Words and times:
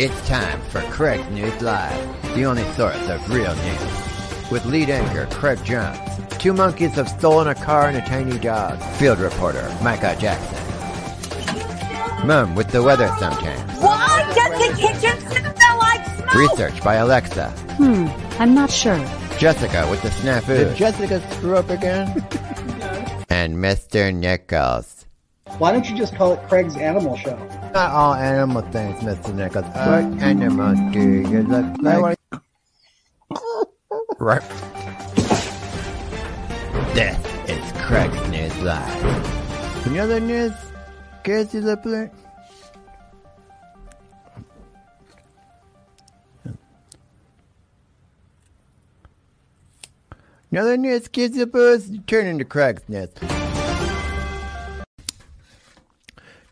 It's 0.00 0.28
time 0.28 0.60
for 0.70 0.80
Craig's 0.92 1.28
News 1.30 1.60
Live, 1.60 2.36
the 2.36 2.44
only 2.44 2.62
source 2.74 3.08
of 3.08 3.28
real 3.34 3.52
news. 3.52 4.48
With 4.48 4.64
lead 4.64 4.90
anchor 4.90 5.26
Craig 5.34 5.58
Jones, 5.64 5.98
two 6.38 6.52
monkeys 6.52 6.92
have 6.92 7.08
stolen 7.08 7.48
a 7.48 7.54
car 7.56 7.88
and 7.88 7.96
a 7.96 8.00
tiny 8.02 8.38
dog. 8.38 8.80
Field 8.98 9.18
reporter 9.18 9.68
Micah 9.82 10.16
Jackson. 10.20 10.56
Mom 12.24 12.54
with 12.54 12.70
the 12.70 12.80
weather 12.80 13.08
sometimes. 13.18 13.80
Why 13.80 14.22
does 14.36 14.68
the 14.68 14.76
kitchen 14.80 15.18
smell 15.32 15.78
like 15.78 16.04
smoke? 16.16 16.32
Research 16.32 16.80
by 16.84 16.94
Alexa. 16.94 17.50
Hmm, 17.50 18.06
I'm 18.40 18.54
not 18.54 18.70
sure. 18.70 19.04
Jessica 19.36 19.84
with 19.90 20.00
the 20.02 20.10
snafu. 20.10 20.46
Did 20.46 20.76
Jessica 20.76 21.20
screw 21.32 21.56
up 21.56 21.70
again? 21.70 22.06
and 23.30 23.56
Mr. 23.56 24.14
Nichols. 24.14 24.97
Why 25.56 25.72
don't 25.72 25.88
you 25.88 25.96
just 25.96 26.14
call 26.14 26.34
it 26.34 26.48
Craig's 26.48 26.76
Animal 26.76 27.16
Show? 27.16 27.36
Not 27.74 27.90
all 27.90 28.14
animal 28.14 28.62
things, 28.70 29.00
Mr. 29.00 29.34
Nichols. 29.34 29.64
What 29.64 30.22
animal 30.22 30.74
do 30.92 31.00
you 31.00 31.42
look 31.42 31.82
like? 31.82 32.18
right. 34.20 34.42
This 36.94 37.18
is 37.48 37.72
Craig's 37.82 38.28
News 38.28 38.56
Live. 38.62 39.86
Any 39.86 39.98
other 39.98 40.20
news? 40.20 40.52
Casey 41.24 41.60
the 41.60 41.76
play? 41.76 42.10
Another 50.50 50.76
news, 50.76 51.08
kids 51.08 51.36
the 51.36 51.46
bus, 51.46 51.90
turn 52.06 52.26
into 52.26 52.44
Craig's 52.44 52.82
Nest. 52.88 53.18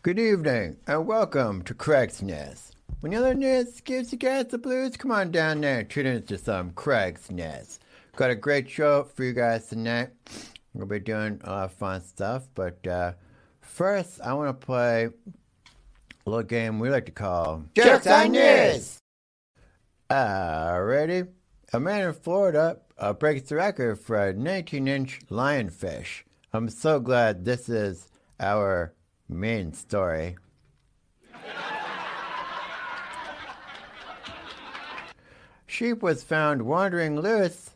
Good 0.07 0.19
evening 0.19 0.77
and 0.87 1.05
welcome 1.05 1.63
to 1.63 1.73
Craig's 1.73 2.21
Nest. 2.21 2.77
When 3.01 3.11
the 3.11 3.17
other 3.17 3.33
nest 3.33 3.83
gives 3.83 4.13
you 4.13 4.17
guys 4.17 4.47
the 4.47 4.57
blues, 4.57 4.95
come 4.95 5.11
on 5.11 5.31
down 5.31 5.59
there 5.59 5.79
and 5.79 5.89
tune 5.89 6.05
into 6.05 6.37
some 6.37 6.71
Craig's 6.71 7.29
Nest. 7.29 7.83
Got 8.15 8.29
a 8.29 8.35
great 8.35 8.69
show 8.69 9.03
for 9.03 9.25
you 9.25 9.33
guys 9.33 9.67
tonight. 9.67 10.11
We'll 10.73 10.87
be 10.87 11.01
doing 11.01 11.41
a 11.43 11.49
lot 11.49 11.65
of 11.65 11.73
fun 11.73 12.01
stuff, 12.05 12.47
but 12.55 12.87
uh, 12.87 13.15
first 13.59 14.21
I 14.21 14.31
want 14.31 14.47
to 14.47 14.65
play 14.65 15.09
a 16.25 16.29
little 16.29 16.41
game 16.41 16.79
we 16.79 16.89
like 16.89 17.07
to 17.07 17.11
call 17.11 17.65
Jokes 17.75 18.07
on 18.07 18.31
News. 18.31 18.99
Alrighty, 20.09 21.27
a 21.73 21.79
man 21.81 22.07
in 22.07 22.13
Florida 22.13 22.79
uh, 22.97 23.11
breaks 23.11 23.49
the 23.49 23.57
record 23.57 23.99
for 23.99 24.29
a 24.29 24.33
19-inch 24.33 25.27
lionfish. 25.29 26.21
I'm 26.53 26.69
so 26.69 27.01
glad 27.01 27.43
this 27.43 27.67
is 27.67 28.07
our 28.39 28.93
main 29.29 29.73
story. 29.73 30.37
Sheep 35.65 36.01
was 36.01 36.23
found 36.23 36.61
wandering 36.63 37.19
loose 37.19 37.71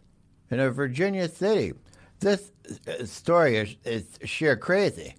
in 0.50 0.60
a 0.60 0.72
Virginia 0.72 1.28
city. 1.28 1.74
This 2.20 2.52
uh, 2.88 3.06
story 3.06 3.58
is, 3.58 3.76
is 3.86 4.06
sheer 4.24 4.56
crazy. 4.56 5.16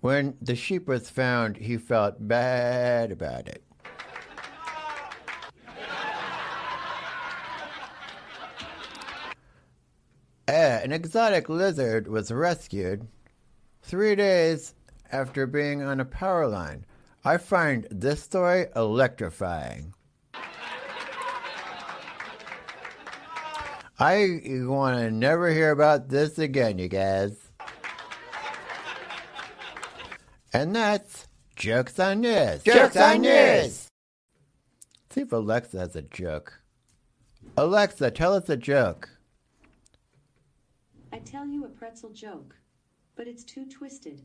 When 0.00 0.36
the 0.42 0.54
sheep 0.54 0.86
was 0.86 1.08
found, 1.08 1.56
he 1.56 1.78
felt 1.78 2.16
bad 2.28 3.10
about 3.10 3.48
it. 3.48 3.64
Uh, 10.46 10.52
an 10.52 10.92
exotic 10.92 11.48
lizard 11.48 12.06
was 12.06 12.30
rescued 12.30 13.08
three 13.84 14.16
days 14.16 14.74
after 15.12 15.46
being 15.46 15.82
on 15.82 16.00
a 16.00 16.04
power 16.04 16.48
line. 16.48 16.84
I 17.24 17.36
find 17.36 17.86
this 17.90 18.22
story 18.22 18.66
electrifying. 18.74 19.94
I 23.98 24.40
want 24.66 24.98
to 24.98 25.10
never 25.10 25.50
hear 25.50 25.70
about 25.70 26.08
this 26.08 26.38
again, 26.38 26.78
you 26.78 26.88
guys. 26.88 27.38
And 30.52 30.74
that's 30.74 31.28
Jokes 31.54 31.98
on 32.00 32.20
News. 32.22 32.62
Jokes 32.64 32.96
on 32.96 33.20
News! 33.20 33.88
See 35.10 35.20
if 35.20 35.32
Alexa 35.32 35.78
has 35.78 35.94
a 35.94 36.02
joke. 36.02 36.60
Alexa, 37.56 38.10
tell 38.10 38.34
us 38.34 38.48
a 38.48 38.56
joke. 38.56 39.08
I 41.12 41.18
tell 41.18 41.46
you 41.46 41.64
a 41.64 41.68
pretzel 41.68 42.10
joke, 42.10 42.56
but 43.16 43.26
it's 43.26 43.44
too 43.44 43.66
twisted. 43.66 44.22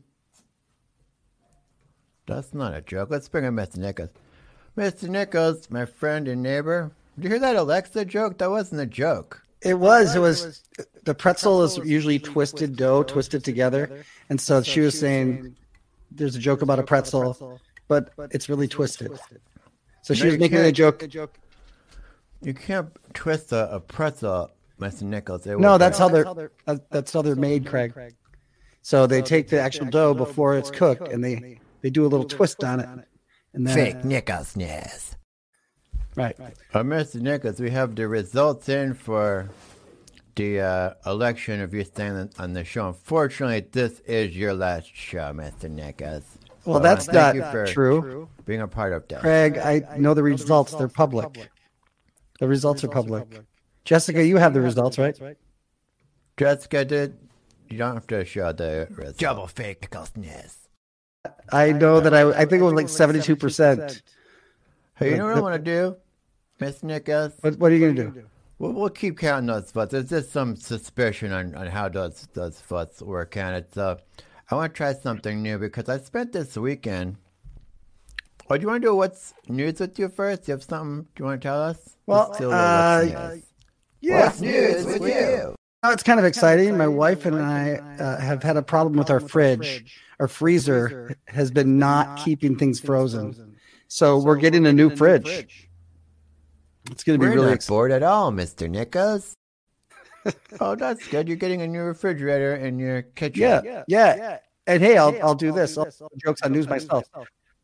That's 2.26 2.54
not 2.54 2.74
a 2.74 2.80
joke. 2.80 3.10
Let's 3.10 3.28
bring 3.28 3.44
in 3.44 3.54
Mr. 3.54 3.78
Nichols. 3.78 4.10
Mr. 4.76 5.08
Nichols, 5.08 5.68
my 5.70 5.84
friend 5.84 6.28
and 6.28 6.42
neighbor. 6.42 6.92
Did 7.16 7.24
you 7.24 7.30
hear 7.30 7.38
that 7.40 7.56
Alexa 7.56 8.04
joke? 8.04 8.38
That 8.38 8.50
wasn't 8.50 8.80
a 8.80 8.86
joke. 8.86 9.42
It 9.62 9.74
was. 9.74 10.14
It 10.14 10.20
was. 10.20 10.62
The 11.04 11.14
pretzel 11.14 11.62
is 11.64 11.76
usually 11.78 12.18
twisted 12.18 12.76
dough, 12.76 13.02
twisted 13.02 13.44
together, 13.44 14.04
and 14.30 14.40
so 14.40 14.62
she 14.62 14.80
was 14.80 14.98
saying, 14.98 15.54
"There's 16.10 16.34
a 16.34 16.38
joke 16.38 16.62
about 16.62 16.78
a 16.78 16.82
pretzel, 16.82 17.60
but 17.88 18.10
it's 18.30 18.48
really 18.48 18.68
twisted." 18.68 19.12
So 20.02 20.14
she 20.14 20.26
was 20.26 20.38
making 20.38 20.58
a 20.58 20.72
can't. 20.72 20.76
joke. 21.12 21.38
You 22.42 22.54
can't 22.54 22.88
twist 23.12 23.52
a, 23.52 23.70
a 23.74 23.80
pretzel, 23.80 24.50
Mr. 24.80 25.02
Nichols. 25.02 25.46
It 25.46 25.58
No, 25.58 25.72
will- 25.72 25.78
that's 25.78 25.98
how 25.98 26.08
they're. 26.08 26.50
uh, 26.66 26.76
That's 26.90 27.12
how 27.12 27.20
they're 27.20 27.34
made, 27.36 27.66
Craig. 27.66 27.92
So 28.82 29.06
they 29.06 29.22
take 29.22 29.48
the 29.48 29.60
actual 29.60 29.86
dough 29.86 30.14
before 30.14 30.56
it's 30.56 30.70
cooked, 30.70 31.08
and 31.08 31.22
they 31.22 31.60
they 31.82 31.90
do 31.90 32.04
a 32.04 32.08
little 32.08 32.26
twist 32.26 32.64
on 32.64 32.80
it, 32.80 32.88
and 33.52 33.66
then 33.66 33.74
fake 33.74 34.04
Nichols 34.04 34.56
yes. 34.56 35.16
right. 36.16 36.36
Uh, 36.72 36.80
Mr. 36.82 37.20
Nichols, 37.20 37.60
we 37.60 37.70
have 37.70 37.94
the 37.94 38.08
results 38.08 38.68
in 38.68 38.94
for 38.94 39.50
the 40.36 40.60
uh, 40.60 40.94
election 41.06 41.60
of 41.60 41.74
you 41.74 41.84
staying 41.84 42.12
on- 42.16 42.30
on 42.38 42.52
the 42.52 42.64
show. 42.64 42.88
Unfortunately, 42.88 43.66
this 43.72 44.00
is 44.00 44.36
your 44.36 44.54
last 44.54 44.90
show, 44.94 45.32
Mr. 45.32 45.70
Nichols. 45.70 46.38
Well, 46.64 46.80
that's 46.80 47.06
thank 47.06 47.34
you 47.36 47.40
not 47.40 47.52
for 47.52 47.66
true. 47.66 48.28
Being 48.44 48.60
a 48.60 48.68
part 48.68 48.92
of 48.92 49.06
that. 49.08 49.20
Craig, 49.20 49.58
I 49.58 49.96
know 49.98 50.14
the 50.14 50.22
results. 50.22 50.74
They're 50.74 50.88
public. 50.88 51.50
The 52.38 52.48
results 52.48 52.84
are 52.84 52.88
public. 52.88 53.26
Jessica, 53.84 54.24
you 54.24 54.36
have 54.36 54.54
the 54.54 54.60
results, 54.60 54.98
right? 54.98 55.18
Jessica 56.36 56.84
did. 56.84 57.18
You 57.70 57.78
don't 57.78 57.94
have 57.94 58.06
to 58.08 58.24
show 58.24 58.52
the 58.52 58.88
results. 58.90 59.18
Double 59.18 59.46
fake 59.46 59.82
Nichols 59.82 60.10
News. 60.16 60.56
I 61.52 61.70
know 61.72 62.00
that 62.00 62.12
I. 62.12 62.28
I 62.30 62.44
think 62.44 62.60
it 62.60 62.64
was 62.64 62.74
like 62.74 62.88
seventy-two 62.88 63.36
percent. 63.36 64.02
Hey, 64.96 65.12
you 65.12 65.16
know 65.16 65.26
what 65.26 65.36
I 65.36 65.40
want 65.40 65.54
to 65.64 65.70
do, 65.70 65.96
Miss 66.58 66.82
Nichols? 66.82 67.32
What 67.42 67.58
What 67.58 67.70
are 67.70 67.74
you 67.76 67.94
gonna 67.94 68.10
do? 68.12 68.24
We'll, 68.58 68.72
we'll 68.72 68.88
keep 68.90 69.18
counting 69.18 69.46
those 69.46 69.70
votes. 69.70 69.92
There's 69.92 70.10
just 70.10 70.32
some 70.32 70.56
suspicion 70.56 71.32
on, 71.32 71.54
on 71.54 71.68
how 71.68 71.88
those 71.88 72.26
those 72.34 72.60
votes 72.60 73.00
were 73.02 73.24
counted. 73.24 73.72
So 73.72 73.98
I 74.50 74.54
want 74.56 74.74
to 74.74 74.76
try 74.76 74.92
something 74.92 75.40
new 75.40 75.56
because 75.58 75.88
I 75.88 75.98
spent 75.98 76.32
this 76.32 76.56
weekend. 76.56 77.16
Oh, 78.50 78.56
do 78.56 78.62
you 78.62 78.68
want 78.68 78.82
to 78.82 78.88
do 78.88 78.94
what's 78.96 79.32
news 79.48 79.78
with 79.78 79.96
you 79.98 80.08
first? 80.08 80.42
Do 80.44 80.52
you 80.52 80.54
have 80.54 80.64
something 80.64 81.06
do 81.14 81.22
you 81.22 81.24
want 81.26 81.40
to 81.40 81.48
tell 81.48 81.62
us? 81.62 81.96
Well, 82.06 82.26
Let's 82.28 82.38
do 82.38 82.46
a 82.46 82.48
little 82.48 82.60
uh, 82.60 83.00
what's 83.04 83.34
news. 83.34 83.44
Yeah, 84.00 84.24
What's 84.24 84.40
news 84.40 84.86
with 84.86 85.02
you? 85.02 85.54
Oh, 85.82 85.90
it's 85.92 86.02
kind 86.02 86.20
of 86.20 86.26
exciting. 86.26 86.76
My 86.76 86.88
wife 86.88 87.24
and 87.24 87.40
I 87.40 87.74
uh, 87.98 88.20
have 88.20 88.42
had 88.42 88.56
a 88.56 88.62
problem 88.62 88.96
with 88.96 89.08
our 89.10 89.20
fridge. 89.20 89.96
Our 90.18 90.28
freezer 90.28 91.16
has 91.26 91.50
been 91.50 91.78
not 91.78 92.18
keeping 92.18 92.56
things 92.56 92.80
frozen, 92.80 93.56
so 93.88 94.18
we're 94.18 94.36
getting 94.36 94.66
a 94.66 94.72
new 94.72 94.94
fridge. 94.94 95.70
It's 96.90 97.02
going 97.02 97.18
to 97.18 97.22
be 97.22 97.28
We're 97.28 97.36
really 97.36 97.46
not 97.46 97.54
exciting. 97.54 97.74
bored 97.74 97.92
at 97.92 98.02
all, 98.02 98.30
Mr. 98.30 98.68
Nichols. 98.68 99.34
oh, 100.60 100.74
that's 100.74 101.06
good. 101.08 101.28
You're 101.28 101.36
getting 101.38 101.62
a 101.62 101.66
new 101.66 101.80
refrigerator 101.80 102.56
in 102.56 102.78
your 102.78 103.02
kitchen. 103.02 103.42
Yeah, 103.42 103.84
yeah. 103.88 104.38
And 104.66 104.82
hey, 104.82 104.98
I'll 104.98 105.16
I'll 105.22 105.34
do 105.34 105.50
this. 105.50 105.78
I'll 105.78 105.86
do 105.86 106.08
jokes 106.22 106.42
on 106.42 106.52
news 106.52 106.68
myself. 106.68 107.04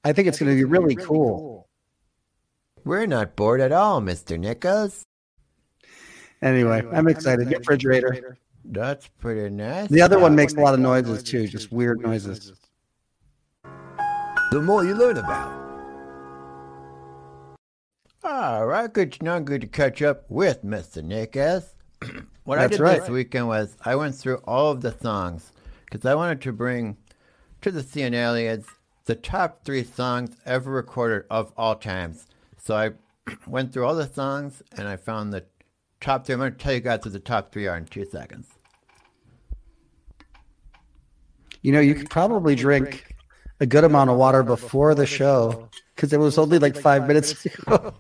I 0.05 0.13
think 0.15 0.29
it's 0.29 0.39
going 0.39 0.51
to 0.51 0.57
be 0.57 0.65
really 0.65 0.97
cool. 0.97 1.69
We're 2.85 3.07
not 3.07 3.37
bored 3.37 3.61
at 3.61 3.73
all, 3.73 4.01
Mr. 4.01 4.39
Nichols. 4.39 5.05
Anyway, 6.43 6.83
I'm 6.93 7.09
excited. 7.09 7.49
New 7.49 7.57
refrigerator. 7.59 8.39
That's 8.65 9.09
pretty 9.09 9.49
nice. 9.55 9.89
The 9.89 10.03
other 10.03 10.19
one 10.19 10.35
makes 10.35 10.55
a 10.55 10.61
lot 10.61 10.75
of 10.75 10.81
noises 10.81 11.23
too, 11.23 11.47
just 11.47 11.73
weird 11.73 12.01
noises. 12.01 12.53
The 14.51 14.61
more 14.61 14.85
you 14.85 14.95
learn 14.95 15.19
about. 15.19 15.67
All 18.23 18.67
right, 18.67 18.93
good 18.93 19.13
to 19.13 19.25
know. 19.25 19.41
Good 19.41 19.61
to 19.63 19.67
catch 19.67 20.03
up 20.03 20.25
with 20.29 20.65
Mr. 20.65 21.03
Nick 21.03 21.37
S. 21.37 21.75
what 22.45 22.59
I 22.59 22.63
That's 22.63 22.77
did 22.77 22.83
right. 22.83 23.01
this 23.01 23.09
weekend 23.09 23.49
was 23.49 23.77
I 23.85 23.95
went 23.95 24.15
through 24.15 24.39
all 24.45 24.71
of 24.73 24.81
the 24.81 24.97
songs 25.01 25.53
because 25.85 26.05
I 26.05 26.15
wanted 26.15 26.41
to 26.43 26.53
bring 26.53 26.97
to 27.63 27.71
the 27.71 27.83
CN 27.83 28.15
aliens 28.15 28.67
the 29.05 29.15
top 29.15 29.65
three 29.65 29.85
songs 29.85 30.37
ever 30.45 30.71
recorded 30.71 31.25
of 31.31 31.53
all 31.57 31.77
times. 31.77 32.27
So 32.59 32.77
I 32.77 32.91
went 33.47 33.73
through 33.73 33.87
all 33.87 33.95
the 33.95 34.13
songs 34.13 34.63
and 34.77 34.89
I 34.89 34.97
found 34.97 35.33
the 35.33 35.45
top 36.01 36.27
three. 36.27 36.35
I'm 36.35 36.41
going 36.41 36.53
to 36.53 36.59
tell 36.59 36.73
you 36.73 36.81
guys 36.81 37.01
what 37.05 37.13
the 37.13 37.21
top 37.21 37.53
three 37.53 37.67
are 37.67 37.77
in 37.77 37.87
two 37.87 38.05
seconds. 38.05 38.49
You 41.63 41.73
know, 41.73 41.81
you 41.81 41.95
could 41.95 42.11
probably 42.11 42.55
drink 42.55 43.15
a 43.61 43.67
good 43.67 43.85
amount 43.85 44.11
of 44.11 44.17
water 44.17 44.43
before 44.43 44.95
the 44.95 45.07
show 45.07 45.69
because 45.95 46.13
it 46.13 46.21
was 46.21 46.39
only 46.39 46.59
like 46.59 46.77
five 46.77 47.07
minutes 47.09 47.45
ago. 47.47 47.95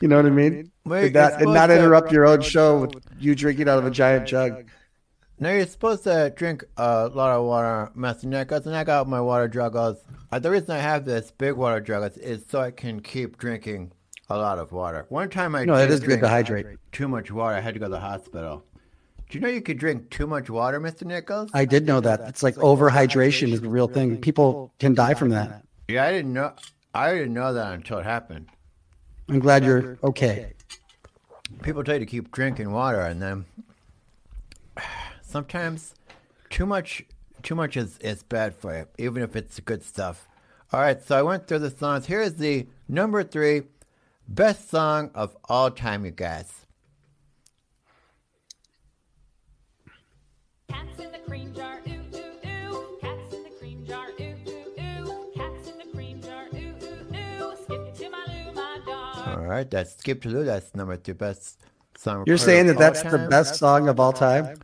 you 0.00 0.08
know 0.08 0.16
what 0.16 0.26
I 0.26 0.30
mean? 0.30 0.70
Wait, 0.84 1.06
and 1.06 1.14
not, 1.14 1.42
and 1.42 1.52
not 1.52 1.70
interrupt 1.70 2.12
your 2.12 2.26
own 2.26 2.40
show 2.40 2.82
with 2.82 2.94
you 3.18 3.34
drinking 3.34 3.68
out 3.68 3.78
of 3.78 3.86
a 3.86 3.90
giant 3.90 4.26
jug. 4.26 4.64
Now 5.38 5.52
you're 5.52 5.66
supposed 5.66 6.04
to 6.04 6.32
drink 6.36 6.64
a 6.76 7.08
lot 7.08 7.30
of 7.30 7.44
water, 7.46 7.90
Master 7.94 8.26
Nicholas, 8.26 8.66
and 8.66 8.76
I 8.76 8.84
got 8.84 9.08
my 9.08 9.20
water 9.20 9.48
juggles. 9.48 10.04
Uh, 10.30 10.38
the 10.38 10.50
reason 10.50 10.70
I 10.70 10.78
have 10.78 11.06
this 11.06 11.30
big 11.30 11.54
water 11.54 11.80
juggles 11.80 12.18
is 12.18 12.44
so 12.48 12.60
I 12.60 12.70
can 12.70 13.00
keep 13.00 13.38
drinking 13.38 13.92
a 14.30 14.38
lot 14.38 14.58
of 14.58 14.72
water. 14.72 15.06
One 15.08 15.28
time 15.28 15.54
I 15.54 15.64
No, 15.64 15.74
it 15.74 15.88
did 15.88 16.04
good 16.04 16.20
to 16.20 16.28
hydrate. 16.28 16.66
too 16.92 17.08
much 17.08 17.30
water. 17.30 17.56
I 17.56 17.60
had 17.60 17.74
to 17.74 17.80
go 17.80 17.86
to 17.86 17.90
the 17.90 18.00
hospital. 18.00 18.64
Do 19.28 19.38
you 19.38 19.42
know 19.42 19.48
you 19.48 19.60
could 19.60 19.78
drink 19.78 20.10
too 20.10 20.26
much 20.26 20.48
water, 20.48 20.80
Mister 20.80 21.04
Nichols? 21.04 21.50
I 21.52 21.64
did 21.64 21.86
know 21.86 22.00
that. 22.00 22.20
It's 22.28 22.42
like 22.42 22.54
overhydration 22.56 23.52
is 23.52 23.60
the 23.60 23.68
real 23.68 23.88
thing. 23.88 24.16
People 24.18 24.72
can 24.78 24.94
die 24.94 25.14
from 25.14 25.30
that. 25.30 25.64
yeah, 25.88 26.04
I 26.04 26.12
didn't 26.12 26.32
know. 26.32 26.52
I 26.94 27.12
didn't 27.12 27.34
know 27.34 27.52
that 27.52 27.74
until 27.74 27.98
it 27.98 28.04
happened. 28.04 28.46
I'm 29.28 29.38
glad 29.38 29.64
you're 29.64 29.98
okay. 30.02 30.52
People 31.62 31.84
tell 31.84 31.94
you 31.94 32.00
to 32.00 32.06
keep 32.06 32.32
drinking 32.32 32.72
water, 32.72 33.00
and 33.00 33.20
then 33.22 33.44
sometimes 35.22 35.94
too 36.48 36.66
much 36.66 37.04
too 37.42 37.54
much 37.54 37.76
is, 37.76 37.98
is 37.98 38.22
bad 38.22 38.54
for 38.54 38.76
you, 38.76 38.86
even 38.98 39.22
if 39.22 39.34
it's 39.34 39.58
good 39.60 39.82
stuff. 39.82 40.28
All 40.72 40.80
right, 40.80 41.02
so 41.02 41.16
I 41.18 41.22
went 41.22 41.46
through 41.46 41.60
the 41.60 41.70
songs. 41.70 42.06
Here's 42.06 42.34
the 42.34 42.66
number 42.88 43.22
three 43.24 43.62
best 44.30 44.70
song 44.70 45.10
of 45.14 45.36
all 45.48 45.70
time, 45.70 46.04
you 46.04 46.12
guys. 46.12 46.64
Cats 50.68 50.98
in 51.00 51.10
the 51.10 51.18
cream 51.18 51.52
jar, 51.52 51.80
ooh, 51.88 51.90
ooh, 51.90 52.72
ooh. 52.72 52.98
Cats 53.00 53.34
in 53.34 53.42
the 53.42 53.50
cream 53.58 53.84
jar, 53.84 54.06
ooh, 54.20 54.22
ooh, 54.22 55.10
ooh. 55.10 55.32
Cats 55.34 55.68
in 55.68 55.78
the 55.78 55.84
cream 55.92 56.22
jar, 56.22 56.46
ooh, 56.54 56.58
ooh, 56.58 57.44
ooh. 57.44 57.56
Skip 57.64 57.94
to 57.96 58.10
my 58.10 58.24
loo, 58.28 58.52
my 58.54 58.78
dog. 58.86 59.28
All 59.28 59.44
right, 59.44 59.68
that's 59.68 59.96
Skip 59.96 60.22
to 60.22 60.28
Lou. 60.28 60.44
That's 60.44 60.74
number 60.76 60.96
three 60.96 61.14
best 61.14 61.58
song. 61.96 62.24
You're 62.26 62.38
saying 62.38 62.68
that 62.68 62.76
all 62.76 62.80
that's 62.80 63.02
the 63.02 63.26
best 63.28 63.56
song 63.56 63.88
of 63.88 63.98
all 63.98 64.12
time? 64.12 64.58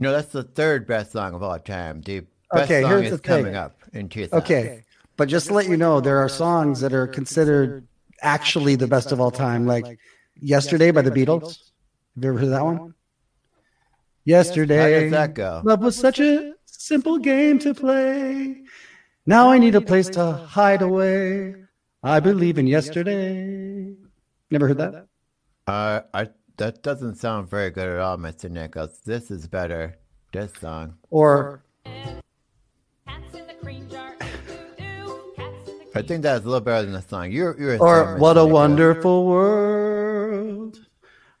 No, 0.00 0.10
that's 0.10 0.32
the 0.32 0.44
third 0.44 0.86
best 0.86 1.12
song 1.12 1.34
of 1.34 1.42
all 1.42 1.58
time. 1.58 2.00
The 2.00 2.20
best 2.50 2.70
Okay, 2.70 2.80
song 2.82 2.90
here's 2.90 3.04
is 3.04 3.10
the 3.10 3.18
thing. 3.18 3.42
coming 3.44 3.56
up 3.56 3.76
in 3.92 4.08
2000. 4.08 4.42
Okay. 4.42 4.84
But 5.18 5.28
just 5.28 5.48
to 5.48 5.54
let 5.54 5.68
you 5.68 5.76
know, 5.76 6.00
there 6.00 6.18
are 6.18 6.28
songs 6.28 6.80
that 6.80 6.94
are 6.94 7.08
considered 7.08 7.88
actually 8.22 8.74
the 8.76 8.86
best 8.86 9.12
of 9.12 9.20
all 9.20 9.30
time, 9.30 9.66
like 9.66 9.98
Yesterday 10.40 10.90
by 10.90 11.02
the 11.02 11.10
Beatles. 11.10 11.58
Have 12.14 12.24
you 12.24 12.30
ever 12.30 12.38
heard 12.38 12.50
that 12.50 12.64
one? 12.64 12.94
Yesterday. 14.24 14.76
How 14.76 14.86
Yesterday. 14.86 15.02
does 15.04 15.10
that 15.12 15.34
go? 15.34 15.62
Love 15.64 15.80
was 15.80 15.96
such 15.96 16.20
a 16.20 16.54
simple 16.64 17.18
game 17.18 17.58
to 17.60 17.74
play. 17.74 18.62
Now 19.26 19.50
I 19.50 19.58
need 19.58 19.74
a 19.74 19.80
place 19.80 20.08
to 20.10 20.32
hide 20.32 20.82
away. 20.82 21.54
I 22.02 22.20
believe 22.20 22.58
in 22.58 22.66
yesterday. 22.66 23.94
Never 24.50 24.68
heard 24.68 24.78
that? 24.78 25.06
Uh, 25.66 26.00
I 26.14 26.28
that 26.56 26.82
doesn't 26.82 27.16
sound 27.16 27.48
very 27.50 27.70
good 27.70 27.88
at 27.88 27.98
all, 27.98 28.16
Mr. 28.16 28.50
Nichols. 28.50 29.00
This 29.04 29.30
is 29.30 29.46
better. 29.46 29.98
This 30.32 30.52
song. 30.60 30.94
Or 31.10 31.62
I 35.98 36.02
think 36.02 36.22
that's 36.22 36.44
a 36.44 36.46
little 36.46 36.60
better 36.60 36.84
than 36.84 36.92
the 36.92 37.02
song. 37.02 37.32
You're 37.32 37.58
you're 37.58 37.74
a 37.74 37.78
or 37.78 38.18
what 38.18 38.38
a 38.38 38.46
wonderful 38.46 39.26
world. 39.26 40.78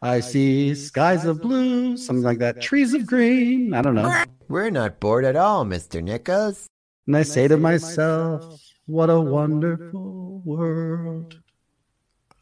I 0.02 0.18
see 0.18 0.74
skies 0.74 1.24
of 1.24 1.40
blue, 1.40 1.96
something 1.96 2.24
like 2.24 2.38
that. 2.38 2.60
Trees 2.60 2.92
of 2.92 3.06
green. 3.06 3.72
I 3.72 3.82
don't 3.82 3.94
know. 3.94 4.24
We're 4.48 4.70
not 4.70 4.98
bored 4.98 5.24
at 5.24 5.36
all, 5.36 5.64
Mr. 5.64 6.02
Nichols. 6.02 6.66
And 7.06 7.16
I 7.16 7.22
say 7.22 7.46
to 7.46 7.56
myself, 7.56 8.60
what 8.86 9.10
a 9.10 9.20
wonderful 9.20 10.42
world. 10.44 11.38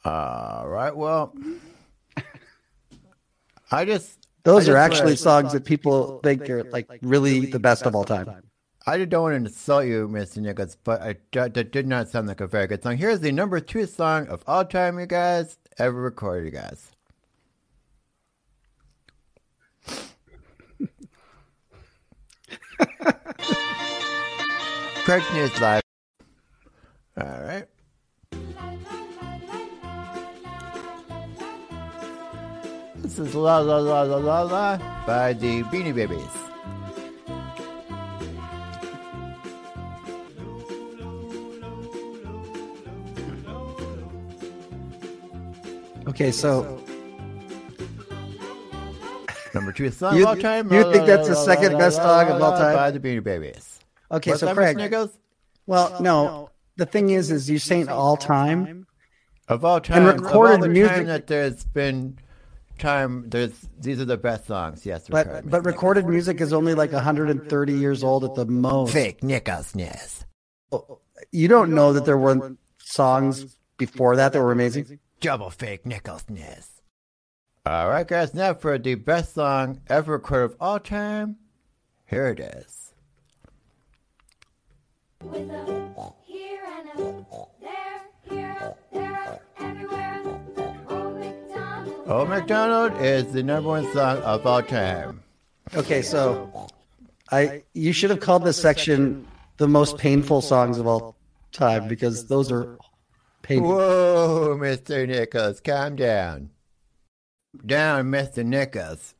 All 0.02 0.68
right. 0.68 0.96
Well, 0.96 1.34
I 3.70 3.84
just 3.84 4.26
Those 4.44 4.70
I 4.70 4.72
are 4.72 4.76
actually 4.76 5.16
songs 5.16 5.52
that 5.52 5.64
people 5.66 6.20
think 6.22 6.48
are 6.48 6.64
like 6.64 6.88
really 7.02 7.46
the 7.46 7.58
best 7.58 7.84
of 7.84 7.94
all 7.94 8.04
time. 8.04 8.45
I 8.88 9.04
don't 9.04 9.22
want 9.22 9.32
to 9.32 9.36
insult 9.36 9.86
you, 9.86 10.06
Mr. 10.06 10.36
Nichols, 10.36 10.76
but 10.84 11.02
I, 11.02 11.16
that 11.32 11.72
did 11.72 11.88
not 11.88 12.08
sound 12.08 12.28
like 12.28 12.40
a 12.40 12.46
very 12.46 12.68
good 12.68 12.84
song. 12.84 12.96
Here's 12.96 13.18
the 13.18 13.32
number 13.32 13.58
two 13.58 13.84
song 13.84 14.28
of 14.28 14.44
all 14.46 14.64
time, 14.64 15.00
you 15.00 15.06
guys, 15.06 15.58
ever 15.76 16.00
recorded, 16.00 16.44
you 16.44 16.52
guys. 16.52 16.92
Craig's 25.04 25.32
News 25.32 25.60
Live. 25.60 25.82
All 27.20 27.40
right. 27.42 27.66
This 32.96 33.18
is 33.18 33.34
La 33.34 33.58
La 33.58 33.78
La 33.78 34.02
La 34.02 34.16
La 34.16 34.42
La 34.42 34.78
by 35.06 35.32
the 35.32 35.64
Beanie 35.64 35.92
Babies. 35.92 36.45
Okay, 46.16 46.32
so 46.32 46.80
Number 49.52 49.70
two 49.72 49.90
song 49.90 50.16
You- 50.16 50.22
of 50.22 50.28
all 50.28 50.36
time. 50.36 50.72
you 50.72 50.82
La, 50.82 50.90
think 50.92 51.02
la, 51.02 51.06
that's 51.06 51.28
la, 51.28 51.34
the 51.34 51.40
la, 51.40 51.44
second 51.44 51.72
la, 51.74 51.78
best 51.78 51.98
la, 51.98 52.04
song 52.04 52.28
la, 52.30 52.36
of 52.36 52.42
all 52.42 52.50
la, 52.52 52.58
time? 52.58 52.74
By 52.76 52.90
the 52.90 53.00
Beanie 53.00 53.22
Babies. 53.22 53.80
okay, 54.10 54.30
What's 54.30 54.40
so 54.40 54.46
that, 54.46 54.52
Mr. 54.52 54.56
Craig. 54.56 54.76
Nichols? 54.78 55.10
Well, 55.66 55.96
no. 56.00 56.50
The 56.76 56.86
thing 56.86 57.10
is, 57.10 57.30
is 57.30 57.48
you're 57.50 57.58
saying 57.58 57.88
all 57.90 58.16
time. 58.16 58.86
Of 59.48 59.64
all 59.64 59.80
time, 59.80 60.06
and 60.06 60.20
recorded 60.20 60.54
of 60.54 60.60
all 60.60 60.62
the 60.62 60.68
music- 60.70 60.96
time 60.96 61.06
that 61.06 61.26
there's 61.26 61.64
been 61.64 62.18
time, 62.78 63.28
there's 63.28 63.52
these 63.78 64.00
are 64.00 64.04
the 64.06 64.16
best 64.16 64.46
songs. 64.46 64.84
Yes, 64.86 65.06
But 65.08 65.26
recorded 65.26 65.50
but 65.50 65.56
music. 65.62 65.66
recorded 65.66 66.06
music 66.06 66.40
is 66.40 66.52
only 66.54 66.74
like 66.74 66.92
130 66.92 67.72
years 67.74 68.02
old 68.02 68.24
at 68.24 68.34
the 68.34 68.44
most. 68.46 68.92
fake 68.92 69.22
Nichols 69.22 69.74
Ness. 69.74 70.24
Oh, 70.72 70.84
oh, 70.88 70.98
you 71.30 71.46
don't 71.48 71.74
know 71.74 71.92
that 71.92 72.04
there 72.06 72.18
weren't 72.18 72.58
songs 72.78 73.56
before 73.78 74.16
that 74.16 74.32
that 74.32 74.40
were 74.42 74.52
amazing. 74.52 74.98
Double 75.20 75.50
fake 75.50 75.86
Nichols 75.86 76.24
Ness. 76.28 76.82
All 77.64 77.88
right, 77.88 78.06
guys. 78.06 78.34
Now 78.34 78.54
for 78.54 78.78
the 78.78 78.94
best 78.94 79.34
song 79.34 79.80
ever 79.88 80.12
recorded 80.12 80.52
of 80.52 80.56
all 80.60 80.78
time. 80.78 81.36
Here 82.06 82.28
it 82.28 82.38
is. 82.38 82.92
With 85.22 85.50
a 85.50 86.12
here 86.24 86.62
and 86.64 86.88
a 87.00 87.24
there, 87.60 88.02
here, 88.28 88.74
there, 88.92 89.40
everywhere. 89.58 90.22
Old 90.88 91.18
MacDonald. 91.18 92.08
Old 92.08 92.28
MacDonald 92.28 92.92
is 93.00 93.32
the 93.32 93.42
number 93.42 93.70
one 93.70 93.92
song 93.92 94.18
of 94.18 94.46
all 94.46 94.62
time. 94.62 95.22
Okay, 95.74 96.02
so 96.02 96.68
I 97.32 97.62
you 97.72 97.92
should 97.92 98.10
have 98.10 98.20
called 98.20 98.44
this 98.44 98.60
section 98.60 99.26
the 99.56 99.66
most 99.66 99.98
painful 99.98 100.42
songs 100.42 100.78
of 100.78 100.86
all 100.86 101.16
time 101.52 101.88
because 101.88 102.26
those 102.26 102.52
are 102.52 102.78
painful. 103.46 103.68
Whoa, 103.68 104.56
Mr. 104.58 105.06
Nichols, 105.06 105.60
calm 105.60 105.96
down. 105.96 106.50
Down, 107.64 108.06
Mr. 108.06 108.44
Nichols. 108.44 109.14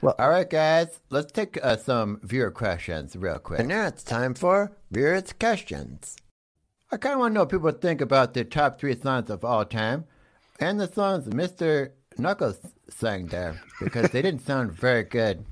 Well- 0.00 0.14
all 0.18 0.30
right, 0.30 0.48
guys, 0.48 1.00
let's 1.10 1.30
take 1.32 1.58
uh, 1.62 1.76
some 1.76 2.20
viewer 2.22 2.50
questions 2.50 3.14
real 3.14 3.38
quick. 3.38 3.60
And 3.60 3.68
now 3.68 3.86
it's 3.86 4.02
time 4.02 4.34
for 4.34 4.72
viewers' 4.90 5.32
questions. 5.32 6.16
I 6.90 6.96
kind 6.96 7.14
of 7.14 7.20
want 7.20 7.32
to 7.32 7.34
know 7.34 7.40
what 7.42 7.50
people 7.50 7.72
think 7.72 8.00
about 8.00 8.34
the 8.34 8.44
top 8.44 8.78
three 8.78 8.96
songs 8.98 9.28
of 9.28 9.44
all 9.44 9.64
time 9.64 10.04
and 10.60 10.80
the 10.80 10.90
songs 10.90 11.26
Mr. 11.26 11.90
Knuckles 12.16 12.58
sang 12.88 13.26
there 13.26 13.60
because 13.80 14.10
they 14.10 14.22
didn't 14.22 14.46
sound 14.46 14.72
very 14.72 15.02
good. 15.02 15.44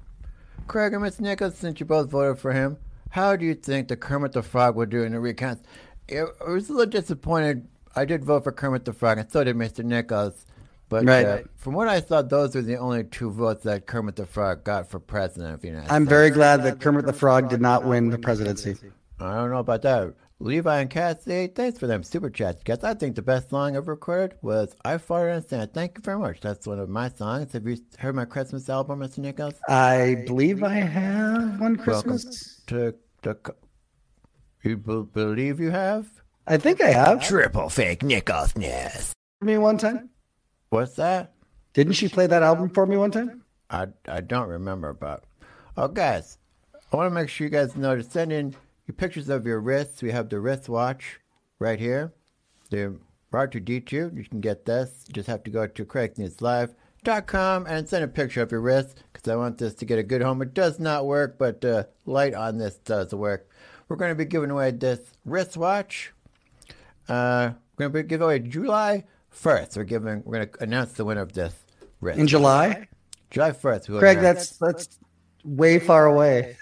Craig 0.68 0.92
and 0.92 1.02
Miss 1.02 1.20
Nichols, 1.20 1.56
since 1.56 1.80
you 1.80 1.86
both 1.86 2.10
voted 2.10 2.38
for 2.38 2.52
him, 2.52 2.78
how 3.10 3.36
do 3.36 3.44
you 3.44 3.54
think 3.54 3.88
the 3.88 3.96
Kermit 3.96 4.32
the 4.32 4.42
Frog 4.42 4.76
would 4.76 4.88
do 4.90 5.02
in 5.02 5.12
the 5.12 5.20
recount? 5.20 5.64
It, 6.12 6.28
I 6.46 6.50
was 6.50 6.68
a 6.68 6.72
little 6.72 6.90
disappointed. 6.90 7.66
I 7.94 8.04
did 8.04 8.24
vote 8.24 8.44
for 8.44 8.52
Kermit 8.52 8.84
the 8.84 8.92
Frog, 8.92 9.18
and 9.18 9.30
so 9.30 9.44
did 9.44 9.56
Mr. 9.56 9.84
Nichols. 9.84 10.46
But 10.88 11.06
Right. 11.06 11.24
uh, 11.26 11.38
from 11.56 11.74
what 11.74 11.88
I 11.88 12.00
saw, 12.02 12.20
those 12.22 12.54
were 12.54 12.62
the 12.62 12.76
only 12.76 13.04
two 13.04 13.30
votes 13.30 13.64
that 13.64 13.86
Kermit 13.86 14.16
the 14.16 14.26
Frog 14.26 14.62
got 14.64 14.90
for 14.90 14.98
president 15.00 15.54
of 15.54 15.60
the 15.62 15.68
United 15.68 15.90
I'm 15.90 16.02
States. 16.02 16.10
very 16.10 16.30
glad 16.30 16.62
that 16.64 16.80
Kermit 16.80 17.06
the 17.06 17.12
Frog 17.14 17.48
did 17.48 17.60
not 17.60 17.84
win 17.84 18.10
the 18.10 18.18
presidency. 18.18 18.76
I 19.18 19.34
don't 19.36 19.50
know 19.50 19.58
about 19.58 19.82
that. 19.82 20.14
Levi 20.40 20.80
and 20.80 20.90
Cassie, 20.90 21.46
thanks 21.46 21.78
for 21.78 21.86
them 21.86 22.02
super 22.02 22.28
chats, 22.28 22.64
guys. 22.64 22.82
I 22.82 22.94
think 22.94 23.14
the 23.14 23.22
best 23.22 23.48
song 23.50 23.76
ever 23.76 23.92
recorded 23.92 24.36
was 24.42 24.74
"I 24.84 24.96
Farted 24.96 25.36
on 25.36 25.46
Santa." 25.46 25.66
Thank 25.68 25.96
you 25.98 26.02
very 26.02 26.18
much. 26.18 26.40
That's 26.40 26.66
one 26.66 26.80
of 26.80 26.88
my 26.88 27.08
songs. 27.10 27.52
Have 27.52 27.64
you 27.66 27.76
heard 27.98 28.16
my 28.16 28.24
Christmas 28.24 28.68
album, 28.68 28.98
Mr. 28.98 29.18
Nichols? 29.18 29.54
I 29.68 30.24
believe 30.26 30.64
I 30.64 30.74
have 30.74 31.60
one 31.60 31.76
Christmas. 31.76 32.60
Welcome 32.68 32.92
To 33.22 33.34
the, 33.44 33.54
you 34.64 34.76
be- 34.76 35.02
believe 35.12 35.60
you 35.60 35.70
have 35.70 36.06
I 36.46 36.56
think 36.56 36.80
I 36.80 36.90
have. 36.90 37.26
triple 37.26 37.68
fake 37.68 38.02
Nichols 38.02 38.56
Ness. 38.56 39.12
For 39.38 39.44
me 39.44 39.58
one 39.58 39.78
time. 39.78 40.10
What's 40.70 40.94
that? 40.96 41.34
Didn't 41.72 41.94
she 41.94 42.08
play 42.08 42.26
that 42.26 42.42
album 42.42 42.70
for 42.70 42.86
me 42.86 42.96
one 42.96 43.10
time? 43.10 43.44
I 43.70 43.86
I 44.08 44.20
don't 44.20 44.48
remember, 44.48 44.92
but 44.92 45.24
oh, 45.76 45.88
guys, 45.88 46.38
I 46.92 46.96
want 46.96 47.06
to 47.06 47.14
make 47.14 47.28
sure 47.28 47.46
you 47.46 47.50
guys 47.50 47.76
know 47.76 47.96
to 47.96 48.02
send 48.02 48.32
in 48.32 48.54
your 48.86 48.94
pictures 48.96 49.28
of 49.28 49.46
your 49.46 49.60
wrists. 49.60 50.02
We 50.02 50.10
have 50.10 50.28
the 50.28 50.40
wristwatch 50.40 51.20
right 51.58 51.78
here. 51.78 52.12
The 52.70 52.98
R2D2. 53.32 54.16
You 54.16 54.24
can 54.28 54.40
get 54.40 54.64
this. 54.66 55.04
You 55.08 55.14
just 55.14 55.28
have 55.28 55.42
to 55.44 55.50
go 55.50 55.66
to 55.66 55.84
CraigNewsLive.com 55.84 57.66
and 57.66 57.88
send 57.88 58.04
a 58.04 58.08
picture 58.08 58.42
of 58.42 58.52
your 58.52 58.60
wrist 58.60 59.02
because 59.12 59.28
I 59.30 59.36
want 59.36 59.58
this 59.58 59.74
to 59.74 59.84
get 59.84 59.98
a 59.98 60.02
good 60.02 60.22
home. 60.22 60.42
It 60.42 60.54
does 60.54 60.78
not 60.78 61.06
work, 61.06 61.38
but 61.38 61.60
the 61.60 61.88
light 62.04 62.34
on 62.34 62.58
this 62.58 62.76
does 62.76 63.14
work. 63.14 63.48
We're 63.92 63.96
going 63.96 64.12
to 64.12 64.14
be 64.14 64.24
giving 64.24 64.50
away 64.50 64.70
this 64.70 65.00
wristwatch. 65.26 66.14
Uh, 67.10 67.50
we're 67.76 67.88
going 67.90 67.92
to 67.92 68.02
be 68.02 68.08
giving 68.08 68.24
away 68.24 68.38
July 68.38 69.04
1st. 69.38 69.76
We're 69.76 69.84
giving. 69.84 70.22
We're 70.24 70.36
going 70.38 70.48
to 70.48 70.62
announce 70.62 70.92
the 70.92 71.04
winner 71.04 71.20
of 71.20 71.34
this 71.34 71.52
wrist. 72.00 72.18
In 72.18 72.26
July, 72.26 72.88
July 73.30 73.50
1st. 73.50 73.88
we 73.88 73.92
will 73.92 74.00
Craig, 74.00 74.16
announce- 74.16 74.56
that's 74.56 74.56
that's 74.56 74.98
way 75.44 75.78
far 75.78 76.06
away. 76.06 76.56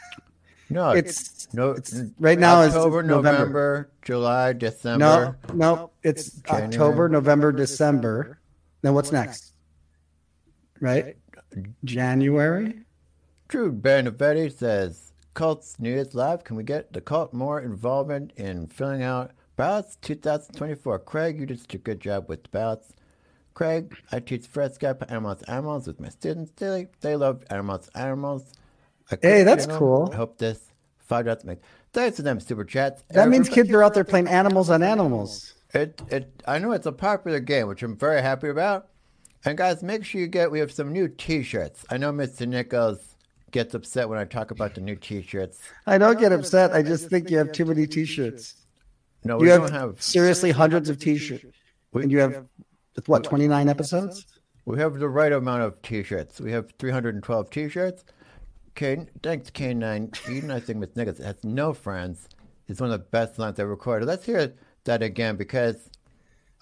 no. 0.71 0.91
It's 0.91 1.47
no. 1.55 1.71
it's- 1.71 2.03
right 2.19 2.37
now 2.37 2.63
it's 2.63 2.75
October, 2.75 3.05
November. 3.05 3.39
November, 3.39 3.91
July, 4.03 4.53
December. 4.53 5.39
no, 5.51 5.55
no, 5.55 5.91
it's 6.03 6.33
January. 6.33 6.67
October, 6.67 7.09
November, 7.09 7.53
December. 7.53 8.41
Then 8.83 8.95
what's 8.95 9.13
next? 9.13 9.53
Right, 10.81 11.17
January. 11.85 12.81
Drew 13.47 13.73
Benavetti 13.73 14.53
says, 14.53 15.10
Cults 15.41 15.81
News 15.81 16.15
Live, 16.15 16.45
can 16.45 16.57
we 16.57 16.65
get 16.65 16.93
the 16.93 17.01
cult 17.01 17.33
more 17.33 17.63
involvement 17.63 18.35
in 18.37 18.67
filling 18.67 19.03
out 19.03 19.31
ballots 19.57 19.97
2024? 20.03 20.99
Craig, 20.99 21.41
you 21.41 21.47
did 21.47 21.59
such 21.59 21.73
a 21.77 21.79
good 21.79 21.99
job 21.99 22.29
with 22.29 22.43
the 22.43 22.51
ballots. 22.51 22.93
Craig, 23.55 23.97
I 24.13 24.21
teach 24.21 24.47
Fred 24.47 24.79
Skype 24.79 25.11
Animals 25.11 25.41
Animals 25.45 25.87
with 25.87 25.99
my 25.99 26.11
students 26.11 26.51
daily. 26.51 26.89
They 27.01 27.17
love 27.17 27.43
Animals 27.49 27.89
Animals. 27.95 28.53
Hey, 29.23 29.43
that's 29.43 29.65
demo. 29.65 29.79
cool. 29.79 30.11
I 30.13 30.17
hope 30.17 30.37
this 30.37 30.75
five 30.99 31.25
dots 31.25 31.43
make. 31.43 31.61
Thanks 31.95 32.17
to 32.17 32.23
them 32.23 32.39
super 32.39 32.67
chats. 32.67 33.03
That 33.09 33.31
means 33.31 33.49
kids 33.49 33.71
are 33.71 33.83
out 33.83 33.95
there 33.95 34.05
playing 34.05 34.29
animals 34.29 34.69
on 34.69 34.83
animals. 34.83 35.55
It 35.73 36.03
it 36.11 36.43
I 36.47 36.59
know 36.59 36.73
it's 36.73 36.85
a 36.85 36.93
popular 36.93 37.41
game, 37.41 37.67
which 37.67 37.83
I'm 37.83 37.97
very 37.97 38.21
happy 38.21 38.51
about. 38.51 38.89
And 39.47 39.57
guys, 39.57 39.83
make 39.83 40.05
sure 40.05 40.21
you 40.21 40.27
get 40.27 40.51
we 40.51 40.59
have 40.59 40.71
some 40.71 40.93
new 40.93 41.09
T-shirts. 41.09 41.87
I 41.89 41.97
know 41.97 42.13
Mr. 42.13 42.47
Nichols 42.47 43.10
gets 43.51 43.75
upset 43.75 44.09
when 44.09 44.19
I 44.19 44.25
talk 44.25 44.51
about 44.51 44.75
the 44.75 44.81
new 44.81 44.97
T-shirts. 44.97 45.59
I 45.87 45.99
don't 45.99 46.19
get 46.19 46.33
upset. 46.33 46.73
I 46.73 46.83
just 46.83 47.09
think 47.09 47.31
you 47.31 47.39
have 47.39 47.53
too 47.53 47.65
many 47.65 47.87
T-shirts. 47.87 48.55
No, 49.25 49.37
we 49.37 49.49
You 49.51 49.57
don't 49.59 49.71
have, 49.71 49.81
have. 49.91 50.03
seriously 50.03 50.51
hundreds 50.51 50.89
of 50.89 50.99
T-shirts, 50.99 51.45
We, 51.93 52.03
and 52.05 52.11
you 52.13 52.19
have 52.21 52.45
what 53.07 53.25
twenty 53.25 53.49
nine 53.49 53.69
episodes? 53.69 54.27
we 54.67 54.79
have 54.79 54.99
the 54.99 55.09
right 55.09 55.33
amount 55.33 55.63
of 55.63 55.81
T-shirts. 55.83 56.41
We 56.41 56.53
have 56.53 56.71
312 56.79 57.51
T-shirts. 57.51 58.05
K, 58.75 59.07
thanks 59.23 59.51
K9 59.51 60.31
Eden. 60.31 60.51
I 60.51 60.61
think 60.61 60.79
Mr. 60.83 60.97
Nichols 60.97 61.19
has 61.19 61.43
no 61.45 61.73
friends. 61.73 62.29
It's 62.69 62.81
one 62.81 62.91
of 62.93 63.01
the 63.01 63.07
best 63.07 63.39
lines 63.39 63.59
I 63.59 63.65
recorded. 63.65 64.07
Let's 64.07 64.25
hear 64.25 64.55
that 64.85 65.03
again 65.03 65.37
because 65.37 65.91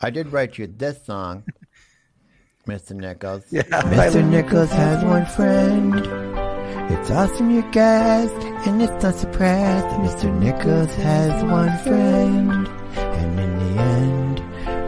I 0.01 0.11
did 0.11 0.33
write 0.33 0.57
you 0.59 0.67
this 0.69 1.05
song, 1.05 1.45
Mr. 2.67 2.93
Nichols. 2.93 3.45
Yeah, 3.51 3.63
Mr. 3.63 4.27
Nichols 4.27 4.71
has 4.71 5.05
one 5.05 5.27
friend. 5.27 6.38
It's 6.91 7.11
awesome, 7.11 7.51
you 7.51 7.63
guys, 7.71 8.31
and 8.67 8.81
it's 8.81 9.03
not 9.03 9.15
surprised. 9.15 9.87
Mr. 9.99 10.35
Nichols 10.39 10.95
has 10.95 11.45
one 11.45 11.77
friend, 11.81 12.67
and 12.97 13.39
in 13.39 13.59
the 13.59 13.83
end, 13.83 14.39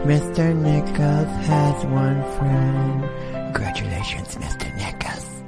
Mr. 0.07 0.55
Nichols 0.55 1.45
has 1.45 1.85
one 1.85 2.23
friend. 2.37 3.53
Congratulations, 3.53 4.35
Mr. 4.35 4.75
Nichols. 4.77 5.43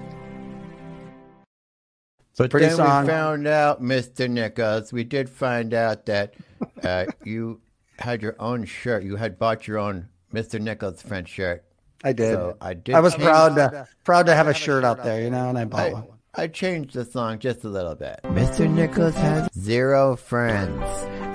But 2.38 2.52
Pretty 2.52 2.68
then 2.68 2.76
song. 2.76 3.06
we 3.06 3.10
found 3.10 3.48
out, 3.48 3.82
Mr. 3.82 4.30
Nichols, 4.30 4.94
we 4.94 5.04
did 5.04 5.32
find 5.32 5.74
out 5.74 6.06
that 6.06 6.36
uh, 6.84 7.06
you 7.24 7.62
had 7.98 8.22
your 8.22 8.36
own 8.40 8.66
shirt. 8.66 9.04
You 9.04 9.16
had 9.16 9.40
bought 9.40 9.68
your 9.68 9.80
own 9.80 10.08
Mr. 10.32 10.60
Nichols 10.62 11.02
French 11.02 11.30
shirt. 11.30 11.64
I 12.04 12.14
did. 12.14 12.34
So 12.34 12.58
I 12.62 12.76
did 12.76 12.94
I 12.94 13.00
was 13.00 13.16
proud 13.16 13.56
to 13.56 13.88
proud 14.04 14.28
to 14.28 14.36
have 14.36 14.48
a 14.48 14.54
shirt 14.54 14.84
out 14.84 15.04
there, 15.04 15.22
you 15.22 15.32
know, 15.32 15.50
and 15.50 15.58
I 15.58 15.66
bought 15.66 15.80
I, 15.80 15.94
one. 15.94 16.08
I 16.36 16.48
changed 16.48 16.96
the 16.96 17.06
song 17.06 17.38
just 17.40 17.64
a 17.64 17.70
little 17.70 17.94
bit. 17.94 18.20
Mr. 18.24 18.68
Nichols 18.70 19.14
has 19.16 19.48
zero 19.58 20.16
friends. 20.16 20.82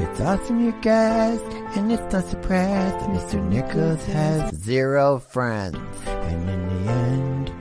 It's 0.02 0.20
awesome, 0.20 0.60
you 0.64 0.72
guys, 0.82 1.40
and 1.76 1.92
it's 1.92 2.12
not 2.12 2.26
surprised. 2.26 2.96
Mr. 3.06 3.40
Nichols 3.48 4.04
has 4.06 4.52
zero 4.56 5.20
friends. 5.20 5.78
And 6.06 6.50
in 6.50 6.84
the 6.84 6.90
end, 6.90 7.52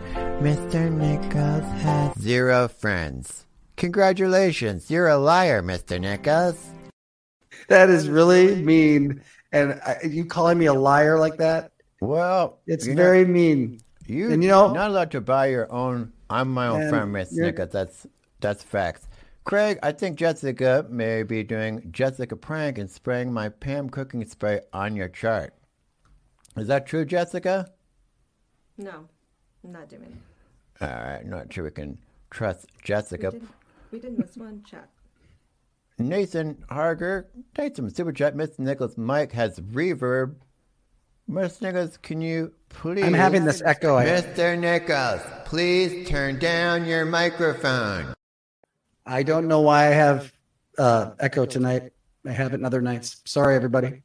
Mr. 0.41 0.91
Nichols 0.91 1.63
has 1.83 2.19
zero 2.19 2.67
friends. 2.67 3.45
Congratulations, 3.75 4.89
you're 4.89 5.07
a 5.07 5.17
liar, 5.17 5.61
Mr. 5.61 6.01
Nichols. 6.01 6.71
That 7.69 7.91
is 7.91 8.09
really 8.09 8.55
mean. 8.55 9.21
And 9.51 9.73
I, 9.85 9.97
you 10.03 10.25
calling 10.25 10.57
me 10.57 10.65
a 10.65 10.73
liar 10.73 11.19
like 11.19 11.37
that? 11.37 11.71
Well, 12.01 12.59
It's 12.65 12.85
you're 12.87 12.95
not- 12.95 13.01
very 13.03 13.25
mean. 13.25 13.79
You, 14.07 14.31
And 14.31 14.41
you 14.43 14.49
know- 14.49 14.73
not 14.73 14.89
allowed 14.89 15.11
to 15.11 15.21
buy 15.21 15.47
your 15.47 15.71
own. 15.71 16.13
I'm 16.29 16.53
my 16.53 16.67
own 16.67 16.81
And 16.81 16.89
friend, 16.89 17.11
Miss 17.13 17.31
you're- 17.33 17.51
That's 17.51 18.07
that's 18.39 18.63
facts. 18.63 19.07
Craig, 19.45 19.79
I 19.81 19.93
think 19.93 20.17
Jessica 20.19 20.85
may 20.89 21.23
be 21.23 21.41
doing 21.41 21.89
Jessica 21.91 22.35
prank 22.35 22.77
and 22.77 22.89
spraying 22.89 23.31
my 23.31 23.47
Pam 23.49 23.89
cooking 23.89 24.25
spray 24.25 24.59
on 24.73 24.95
your 24.95 25.07
chart. 25.07 25.53
Is 26.57 26.67
that 26.67 26.85
true, 26.85 27.05
Jessica? 27.05 27.71
No, 28.77 29.07
I'm 29.63 29.71
not 29.71 29.87
doing 29.89 30.03
it. 30.03 30.83
All 30.83 30.89
right, 30.89 31.25
not 31.25 31.51
sure 31.51 31.63
we 31.63 31.71
can 31.71 31.97
trust 32.29 32.65
We 32.73 32.81
Jessica. 32.83 33.31
did, 33.31 33.47
we 33.91 33.99
did 33.99 34.19
miss 34.19 34.35
one 34.37 34.63
chat. 34.63 34.89
Nathan 35.97 36.63
Harger, 36.69 37.27
thanks 37.55 37.77
some 37.77 37.89
super 37.89 38.11
chat. 38.11 38.35
Miss 38.35 38.59
Nichols' 38.59 38.97
Mike 38.97 39.31
has 39.31 39.59
reverb. 39.59 40.35
Miss 41.27 41.61
Nichols, 41.61 41.97
can 41.97 42.21
you 42.21 42.53
please? 42.69 43.03
I'm 43.03 43.13
having 43.13 43.43
this 43.43 43.61
echo. 43.65 43.97
Mr. 43.97 44.57
Nichols, 44.57 45.21
please 45.43 46.07
turn 46.07 46.39
down 46.39 46.85
your 46.85 47.03
microphone. 47.05 48.13
I 49.05 49.23
don't 49.23 49.47
know 49.47 49.59
why 49.59 49.87
I 49.87 49.91
have 49.91 50.31
uh, 50.77 51.11
echo 51.19 51.45
tonight. 51.45 51.91
I 52.25 52.31
have 52.31 52.53
it 52.53 52.55
in 52.55 52.65
other 52.65 52.81
nights. 52.81 53.21
Sorry, 53.25 53.55
everybody. 53.55 54.03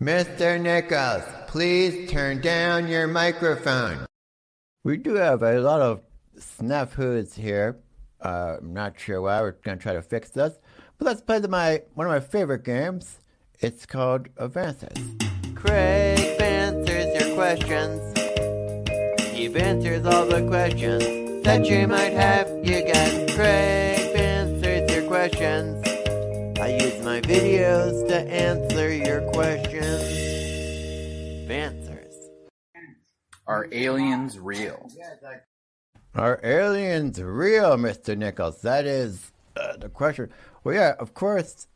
Mr. 0.00 0.60
Nichols, 0.60 1.22
please 1.46 2.10
turn 2.10 2.40
down 2.40 2.88
your 2.88 3.06
microphone. 3.06 4.06
We 4.82 4.96
do 4.96 5.14
have 5.14 5.42
a 5.42 5.60
lot 5.60 5.80
of 5.80 6.02
snafus 6.36 7.34
here. 7.34 7.78
Uh, 8.20 8.56
I'm 8.58 8.74
not 8.74 8.98
sure 8.98 9.22
why. 9.22 9.40
We're 9.42 9.52
going 9.52 9.78
to 9.78 9.82
try 9.82 9.92
to 9.92 10.02
fix 10.02 10.30
this. 10.30 10.58
But 10.98 11.06
let's 11.06 11.20
play 11.20 11.38
the, 11.38 11.48
my 11.48 11.82
one 11.94 12.08
of 12.08 12.12
my 12.12 12.20
favorite 12.20 12.64
games. 12.64 13.20
It's 13.60 13.86
called 13.86 14.28
Advances. 14.36 14.98
Craig 15.54 16.33
questions. 17.44 18.00
He 19.34 19.54
answers 19.54 20.06
all 20.06 20.24
the 20.24 20.46
questions 20.48 21.44
that 21.44 21.66
you 21.66 21.86
might 21.86 22.14
have. 22.14 22.48
You 22.64 22.80
got 22.90 23.30
Craig 23.36 24.16
answers 24.16 24.90
your 24.90 25.06
questions. 25.06 25.86
I 26.58 26.68
use 26.80 27.04
my 27.04 27.20
videos 27.20 28.08
to 28.08 28.16
answer 28.16 28.94
your 28.94 29.30
questions. 29.32 30.04
Answers. 31.50 32.14
Are 33.46 33.68
aliens 33.72 34.38
real? 34.38 34.88
Are 36.14 36.40
aliens 36.42 37.20
real, 37.20 37.76
Mr. 37.76 38.16
Nichols? 38.16 38.62
That 38.62 38.86
is 38.86 39.32
uh, 39.54 39.76
the 39.76 39.90
question. 39.90 40.32
Well, 40.62 40.74
yeah, 40.74 40.94
of 40.98 41.12
course. 41.12 41.66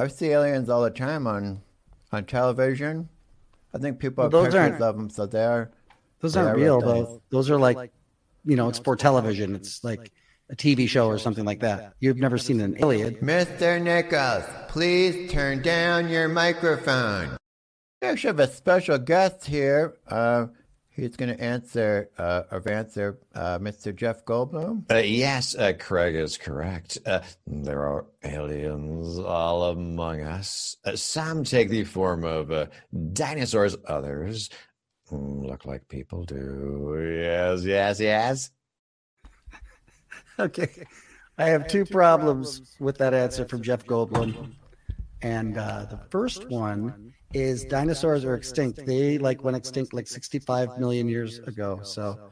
I 0.00 0.08
see 0.08 0.30
aliens 0.30 0.68
all 0.68 0.82
the 0.82 0.90
time 0.90 1.28
on 1.28 1.62
on 2.10 2.24
television. 2.24 3.08
I 3.76 3.78
think 3.78 3.98
people 3.98 4.24
have 4.24 4.32
Well, 4.32 4.42
those 4.44 4.54
pictures 4.54 4.70
aren't- 4.72 4.82
of 4.82 4.96
them, 4.96 5.10
so 5.10 5.26
they 5.26 5.44
are. 5.44 5.70
Those 6.20 6.32
They 6.32 6.40
aren't 6.40 6.52
are 6.54 6.56
real, 6.56 6.80
though. 6.80 7.22
Those 7.30 7.50
are 7.50 7.58
like, 7.58 7.92
you 8.44 8.56
know, 8.56 8.68
it's 8.70 8.78
for 8.78 8.96
television. 8.96 9.54
It's 9.54 9.84
like 9.84 10.12
a 10.48 10.56
TV 10.56 10.88
show 10.88 11.08
or 11.08 11.18
something 11.18 11.44
like 11.44 11.60
that. 11.60 11.92
You've 12.00 12.16
never 12.16 12.38
seen 12.38 12.60
an 12.60 12.76
alien. 12.80 13.16
Mr. 13.16 13.80
Nichols, 13.82 14.44
please 14.68 15.30
turn 15.30 15.60
down 15.60 16.08
your 16.08 16.28
microphone. 16.28 17.36
We 18.00 18.08
actually 18.08 18.28
have 18.28 18.40
a 18.40 18.48
special 18.50 18.98
guest 18.98 19.44
here. 19.44 19.96
Uh, 20.08 20.46
he's 20.96 21.16
going 21.16 21.34
to 21.36 21.40
answer, 21.40 22.10
uh, 22.18 22.42
or 22.50 22.68
answer, 22.68 23.18
uh, 23.34 23.58
Mr. 23.58 23.94
Jeff 23.94 24.24
Goldblum. 24.24 24.90
Uh, 24.90 24.96
yes, 24.96 25.54
uh, 25.54 25.72
Craig 25.78 26.14
is 26.14 26.38
correct. 26.38 26.98
Uh, 27.06 27.20
there 27.46 27.86
are 27.86 28.06
aliens 28.24 29.18
all 29.18 29.64
among 29.64 30.22
us. 30.22 30.76
Uh, 30.84 30.96
some 30.96 31.44
take 31.44 31.68
the 31.68 31.84
form 31.84 32.24
of 32.24 32.50
uh, 32.50 32.66
dinosaurs, 33.12 33.76
others 33.86 34.50
mm, 35.12 35.46
look 35.46 35.64
like 35.66 35.86
people 35.88 36.24
do. 36.24 37.20
Yes, 37.22 37.64
yes, 37.64 38.00
yes. 38.00 38.50
Okay. 40.38 40.68
I 41.38 41.46
have 41.46 41.66
two 41.66 41.86
problems 41.86 42.76
with 42.78 42.98
that 42.98 43.14
answer 43.14 43.46
from 43.46 43.62
Jeff 43.62 43.86
Goldblum. 43.86 44.52
And 45.22 45.56
uh, 45.56 45.86
the 45.88 45.98
first 46.10 46.50
one 46.50 47.14
is 47.36 47.64
dinosaurs 47.66 48.24
are 48.24 48.34
extinct. 48.34 48.84
They 48.86 49.18
like 49.18 49.44
went 49.44 49.56
extinct 49.56 49.92
like 49.92 50.06
65 50.06 50.78
million 50.78 51.08
years 51.08 51.38
ago. 51.40 51.80
So 51.82 52.30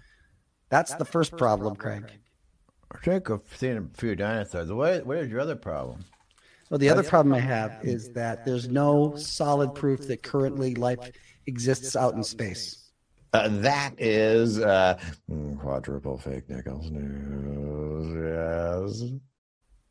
that's 0.70 0.94
the 0.94 1.04
first 1.04 1.36
problem, 1.36 1.76
Craig. 1.76 2.10
I 2.90 2.98
think 2.98 3.30
I've 3.30 3.40
seen 3.56 3.76
a 3.76 3.98
few 3.98 4.16
dinosaurs. 4.16 4.72
What 4.72 5.06
What 5.06 5.18
is 5.18 5.30
your 5.30 5.40
other 5.40 5.56
problem? 5.56 6.04
Well, 6.70 6.78
the 6.78 6.88
other 6.88 7.02
problem 7.02 7.34
I 7.34 7.40
have 7.40 7.78
is 7.82 8.10
that 8.12 8.44
there's 8.46 8.68
no 8.68 9.14
solid 9.16 9.74
proof 9.74 10.08
that 10.08 10.22
currently 10.22 10.74
life 10.74 11.12
exists 11.46 11.94
out 11.94 12.14
in 12.14 12.24
space. 12.24 12.90
Uh, 13.34 13.48
that 13.48 13.94
is 13.98 14.60
uh, 14.60 14.98
quadruple 15.58 16.16
fake 16.16 16.48
nickels 16.48 16.90
news. 16.90 18.14
Yes. 18.32 19.12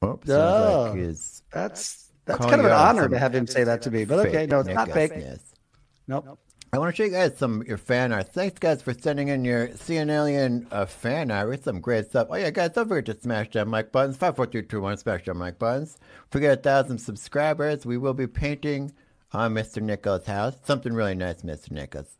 Oh, 0.01 0.19
Oh, 0.27 0.91
like 0.91 0.97
he's 1.05 1.43
That's 1.51 2.12
that's 2.25 2.37
calling 2.37 2.51
kind 2.51 2.61
of 2.61 2.65
an 2.67 2.71
honor 2.73 3.09
to 3.09 3.17
have 3.19 3.33
him 3.35 3.47
say 3.47 3.63
that 3.63 3.81
to 3.83 3.91
me. 3.91 4.05
But 4.05 4.27
okay, 4.27 4.45
no, 4.45 4.59
it's 4.59 4.69
not 4.69 4.87
Nichols 4.89 5.09
fake. 5.09 5.17
news. 5.17 5.39
Nope. 6.07 6.39
I 6.71 6.79
want 6.79 6.95
to 6.95 6.95
show 6.95 7.05
you 7.05 7.11
guys 7.11 7.37
some 7.37 7.61
of 7.61 7.67
your 7.67 7.77
fan 7.77 8.11
art. 8.11 8.33
Thanks, 8.33 8.57
guys, 8.57 8.81
for 8.81 8.95
sending 8.95 9.27
in 9.27 9.45
your 9.45 9.67
CN 9.67 10.09
Alien 10.09 10.65
uh, 10.71 10.85
fan 10.87 11.29
art 11.29 11.47
with 11.49 11.63
some 11.63 11.79
great 11.79 12.07
stuff. 12.07 12.29
Oh, 12.31 12.35
yeah, 12.35 12.49
guys, 12.49 12.71
don't 12.71 12.87
forget 12.87 13.15
to 13.15 13.21
smash 13.21 13.51
that 13.51 13.67
like 13.67 13.91
buttons. 13.91 14.17
54321, 14.17 14.97
smash 14.97 15.25
that 15.25 15.37
like 15.37 15.59
buttons. 15.59 15.99
If 16.27 16.33
we 16.33 16.41
get 16.41 16.57
a 16.57 16.61
thousand 16.61 16.97
subscribers, 16.97 17.85
we 17.85 17.99
will 17.99 18.15
be 18.15 18.25
painting 18.25 18.91
on 19.33 19.53
Mr. 19.53 19.83
Nichols' 19.83 20.25
house. 20.25 20.55
Something 20.63 20.93
really 20.93 21.13
nice, 21.13 21.43
Mr. 21.43 21.69
Nichols. 21.71 22.17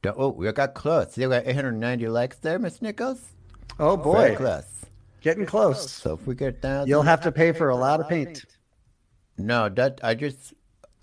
Don't, 0.00 0.16
oh, 0.18 0.30
we 0.30 0.50
got 0.52 0.72
close. 0.72 1.18
You 1.18 1.28
got 1.28 1.46
890 1.46 2.08
likes 2.08 2.38
there, 2.38 2.58
Mr. 2.58 2.82
Nichols? 2.82 3.20
Oh 3.78 3.96
Very 3.96 4.30
boy, 4.30 4.36
close. 4.36 4.64
getting 5.20 5.44
close. 5.44 5.90
So 5.90 6.14
if 6.14 6.26
we 6.26 6.34
get 6.34 6.62
down, 6.62 6.86
You'll 6.86 7.02
have 7.02 7.20
to 7.22 7.32
pay 7.32 7.52
for 7.52 7.68
a 7.68 7.76
lot 7.76 8.00
of 8.00 8.08
paint. 8.08 8.44
No, 9.36 9.68
that 9.68 10.00
I 10.02 10.14
just, 10.14 10.54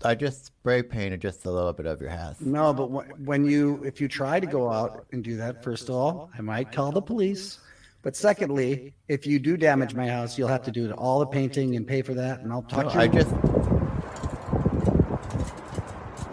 I 0.04 0.14
just 0.14 0.46
spray 0.46 0.82
painted 0.82 1.20
just 1.20 1.44
a 1.44 1.50
little 1.50 1.72
bit 1.72 1.86
of 1.86 2.00
your 2.00 2.10
house. 2.10 2.36
No, 2.40 2.72
but 2.72 2.86
wh- 2.88 3.26
when 3.28 3.44
you, 3.44 3.82
if 3.84 4.00
you 4.00 4.08
try 4.08 4.40
to 4.40 4.46
go 4.46 4.70
out 4.70 5.04
and 5.12 5.22
do 5.22 5.36
that, 5.36 5.62
first 5.62 5.88
of 5.88 5.94
all, 5.94 6.30
I 6.36 6.40
might 6.40 6.72
call 6.72 6.92
the 6.92 7.02
police. 7.02 7.58
But 8.02 8.16
secondly, 8.16 8.94
if 9.08 9.26
you 9.26 9.38
do 9.38 9.56
damage 9.56 9.94
my 9.94 10.08
house, 10.08 10.36
you'll 10.36 10.48
have 10.48 10.62
to 10.64 10.72
do 10.72 10.90
all 10.92 11.20
the 11.20 11.26
painting 11.26 11.76
and 11.76 11.86
pay 11.86 12.02
for 12.02 12.14
that, 12.14 12.40
and 12.40 12.52
I'll 12.52 12.62
talk 12.62 12.86
No, 12.86 12.90
to 12.92 12.98
I 12.98 13.04
you. 13.04 13.12
just. 13.12 13.32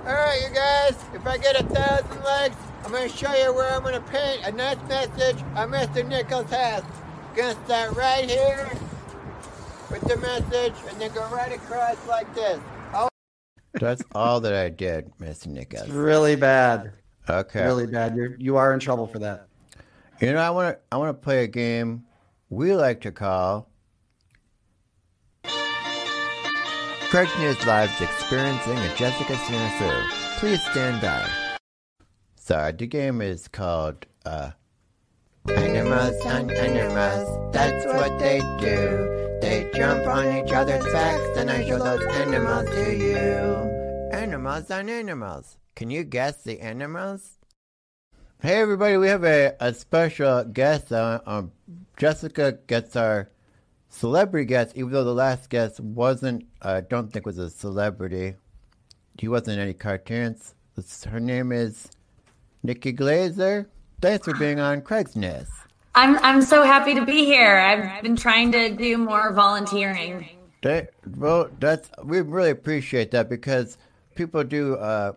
All 0.06 0.16
right, 0.16 0.42
you 0.48 0.56
guys. 0.56 0.96
If 1.14 1.28
I 1.28 1.38
get 1.38 1.60
a 1.60 1.64
thousand 1.66 2.24
likes, 2.24 2.56
I'm 2.84 2.92
gonna 2.92 3.08
show 3.10 3.32
you 3.36 3.54
where 3.54 3.72
I'm 3.72 3.84
gonna 3.84 4.02
paint 4.02 4.42
a 4.46 4.52
nice 4.52 4.78
message 4.88 5.38
on 5.56 5.70
Mr. 5.70 6.08
Nichols' 6.08 6.50
house. 6.50 6.84
Gonna 7.36 7.56
start 7.66 7.96
right 7.96 8.28
here 8.28 8.68
with 9.92 10.02
the 10.02 10.18
message, 10.18 10.74
and 10.90 11.00
then 11.02 11.12
go 11.14 11.28
right 11.30 11.52
across 11.54 11.98
like 12.08 12.34
this. 12.36 12.60
Oh. 12.94 13.10
That's 13.74 14.04
all 14.14 14.40
that 14.42 14.54
I 14.54 14.70
did, 14.70 15.12
Miss 15.20 15.46
Nichols. 15.46 15.84
It's 15.84 15.92
really 15.92 16.36
bad, 16.36 16.92
Okay. 17.30 17.64
really 17.66 17.88
bad. 17.88 18.16
You're 18.16 18.36
you 18.38 18.58
are 18.58 18.74
in 18.74 18.80
trouble 18.80 19.08
for 19.08 19.20
that. 19.20 19.48
You 20.22 20.34
know, 20.34 20.40
I 20.40 20.50
want 20.50 20.76
to 20.76 20.80
I 20.92 20.98
want 20.98 21.10
to 21.10 21.14
play 21.24 21.44
a 21.44 21.48
game 21.48 22.04
we 22.50 22.74
like 22.74 23.02
to 23.02 23.12
call 23.12 23.70
Craig's 25.44 27.36
News 27.40 27.66
Live's 27.66 28.00
experiencing 28.02 28.78
a 28.78 28.96
Jessica 28.96 29.34
Snafu. 29.34 30.10
Please 30.40 30.62
stand 30.72 31.02
by. 31.02 31.28
Sorry, 32.36 32.72
the 32.72 32.88
game 32.88 33.22
is 33.22 33.48
called 33.48 34.06
uh, 34.26 34.52
Animals 35.48 36.24
on 36.26 36.52
Animals. 36.52 37.54
That's 37.54 37.86
what 37.86 38.20
they 38.20 38.40
do. 38.60 39.19
They 39.42 39.70
jump 39.74 40.06
on 40.08 40.38
each 40.38 40.52
other's 40.52 40.86
backs, 40.92 41.38
and 41.38 41.50
I 41.50 41.66
show 41.66 41.80
those 41.80 42.04
animals 42.16 42.70
to 42.70 42.96
you. 42.96 44.18
Animals 44.18 44.70
on 44.70 44.90
Animals. 44.90 45.58
Can 45.76 45.90
you 45.90 46.04
guess 46.04 46.44
the 46.44 46.60
animals? 46.60 47.38
Hey 48.42 48.56
everybody, 48.56 48.98
we 48.98 49.08
have 49.08 49.24
a, 49.24 49.56
a 49.60 49.74
special 49.74 50.44
guest. 50.44 50.92
Uh, 50.92 51.20
um, 51.26 51.52
Jessica 51.98 52.60
gets 52.68 52.96
our 52.96 53.30
celebrity 53.90 54.46
guest, 54.46 54.76
even 54.76 54.92
though 54.92 55.04
the 55.04 55.14
last 55.14 55.50
guest 55.50 55.80
wasn't, 55.80 56.46
I 56.62 56.82
don't 56.82 57.12
think 57.12 57.26
was 57.26 57.38
a 57.38 57.50
celebrity. 57.50 58.36
He 59.18 59.28
wasn't 59.28 59.60
any 59.60 59.74
cartoons. 59.74 60.56
Her 61.10 61.20
name 61.20 61.52
is 61.52 61.90
Nikki 62.64 62.94
Glaser. 62.94 63.70
Thanks 64.02 64.26
for 64.26 64.34
being 64.36 64.60
on 64.60 64.82
Craig's 64.82 65.16
Nest. 65.16 65.52
I'm 65.96 66.18
I'm 66.20 66.42
so 66.42 66.64
happy 66.64 66.96
to 66.96 67.06
be 67.06 67.26
here. 67.26 67.58
I've 67.58 68.04
been 68.04 68.16
trying 68.16 68.52
to 68.54 68.70
do 68.70 68.98
more 68.98 69.34
volunteering. 69.34 70.30
That, 70.62 70.92
well, 71.16 71.50
that's 71.60 71.90
we 72.04 72.22
really 72.22 72.50
appreciate 72.50 73.12
that 73.12 73.30
because 73.30 73.78
people 74.16 74.44
do 74.44 74.76
uh, 74.76 75.14